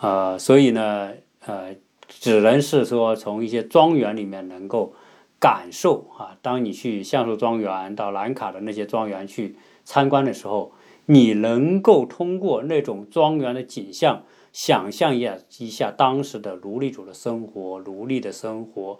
[0.00, 1.12] 呃，所以呢，
[1.46, 1.76] 呃，
[2.08, 4.94] 只能是说从一些庄园里面能够。
[5.38, 6.38] 感受啊！
[6.40, 10.72] 当你去橡树庄园、到兰卡的那些庄园去参观的时候，
[11.04, 18.98] 你能够通过那种庄园的景象，想象一下一下当时的奴隶主的生活、奴隶的生活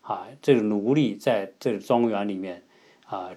[0.00, 0.26] 啊。
[0.42, 2.64] 这个奴隶在这个庄园里面
[3.06, 3.30] 啊，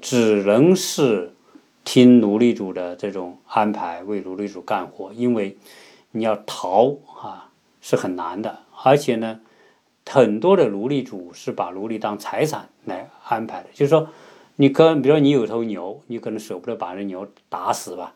[0.00, 1.34] 只能是
[1.82, 5.56] 听奴隶主的这种安排，为奴隶主干活，因为
[6.10, 7.50] 你要逃啊
[7.80, 9.40] 是很难的，而且呢。
[10.10, 14.08] 很多的奴隶主是把奴隶当财产来安排的，就是说，
[14.56, 18.14] 你可比如说你有头牛，你可能舍不得把这牛打死吧？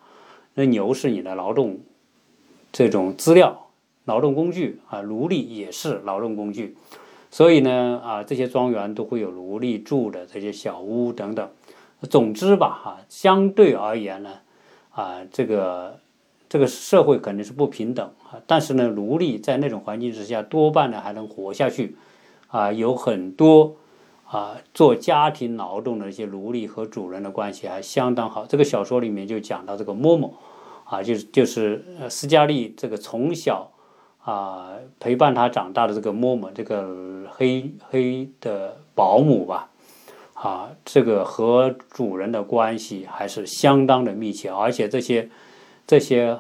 [0.55, 1.81] 那牛是你的劳动
[2.73, 3.69] 这种资料、
[4.07, 6.79] 劳动工具啊，奴隶也是劳动工具，
[7.31, 11.47] 所以呢啊，这些庄园都会有奴隶住的这些小屋等等。
[12.09, 14.31] 总之吧，哈，相对而言呢，
[14.93, 16.01] 啊，这个。
[16.53, 21.97] 这个社会肯定是不平等啊，但是呢，奴隶在那种环境之下，多半呢还能活下去，
[22.49, 23.77] 啊，有很多
[24.27, 28.45] 啊做家庭劳动的一些奴隶和主人的关系还相当好。
[28.45, 30.33] 这个小说里面就讲到这个嬷嬷，
[30.85, 33.71] 啊，就是就是斯嘉丽这个从小
[34.23, 39.71] 啊陪伴他长大的这个嬷嬷，这个黑黑的保姆吧，
[40.35, 45.31] 啊，这个和主人的关系还是相当的密切，而且这些。
[45.87, 46.39] 这些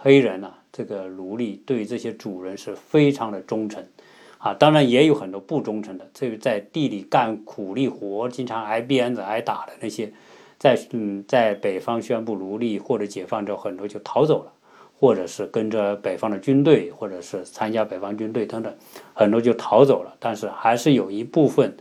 [0.00, 3.84] 黑人呢，这个奴隶对这些主人是非常的忠诚，
[4.38, 6.08] 啊，当然也有很多不忠诚的。
[6.12, 10.12] 这个在地里干苦力活，经常挨鞭子、挨打的那些，
[10.58, 14.52] 在嗯，在北方宣布奴隶或者解放之后，很多就逃走了，
[14.98, 18.72] 或者是跟着北方的军队，或者是参加北方军队等等，
[19.14, 20.14] 很多就逃走了。
[20.20, 21.76] 但是还是有一部分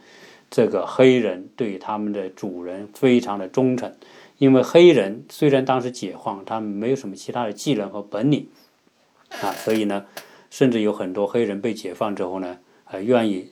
[0.49, 3.93] 这个黑人对他们的主人非常的忠诚。
[4.41, 8.47] 因为黑人虽然当时解放，他们没有什么其他的技能和本领，
[9.39, 10.07] 啊，所以呢，
[10.49, 13.51] 甚至有很多黑人被解放之后呢，呃，愿意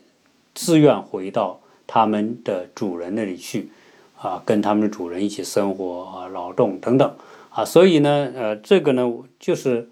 [0.55, 3.69] 自愿回到他们的主人那里去，
[4.17, 7.15] 啊，跟他们的主人一起生活啊，劳动等等，
[7.51, 9.07] 啊，所以呢，呃，这个呢，
[9.39, 9.87] 就是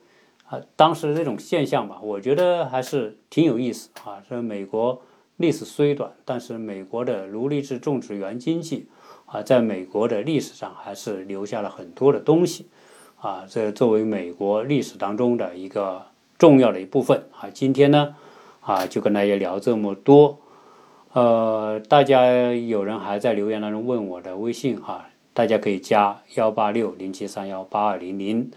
[0.48, 4.18] 啊，当时这种现象吧，我觉得还是挺有意思啊。
[4.28, 5.00] 这美国
[5.36, 8.88] 历史虽短，但是美国的奴隶制种植园经济。
[9.28, 12.66] 啊，在美国的历史上还是留下了很多的东西，
[13.20, 16.02] 啊，这作为美国历史当中的一个
[16.38, 17.50] 重要的一部分啊。
[17.54, 18.16] 今天呢，
[18.62, 20.40] 啊，就跟大家聊这么多，
[21.12, 28.50] 呃，大家有人还在留言当中问我的微信哈，大家可以加幺八六零七三幺八二零零，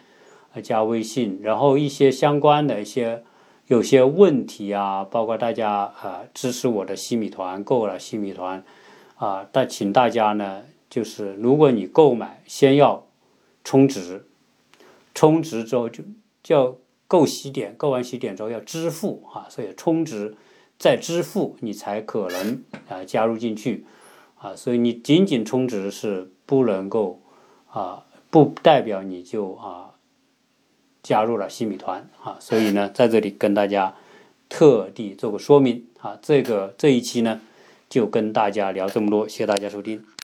[0.63, 3.25] 加微信，然后一些相关的一些
[3.67, 8.63] 有些问题啊，包括大家啊支持我的西米团购了西米团
[9.21, 13.07] 啊，但请大家呢，就是如果你购买，先要
[13.63, 14.25] 充值，
[15.15, 16.03] 充值之后就
[16.43, 20.35] 叫购喜点，购完喜点之后要支付啊，所以充值
[20.79, 23.85] 再支付，你才可能啊加入进去。
[24.39, 27.21] 啊，所以你仅仅充值是不能够
[27.71, 29.91] 啊，不代表你就啊
[31.03, 32.09] 加入了西米团。
[32.23, 33.95] 啊，所以呢，在这里跟大家
[34.49, 35.85] 特地做个说明。
[36.01, 37.39] 啊，这个这一期呢
[37.91, 40.01] 就跟大家聊这么多，谢谢大家收听。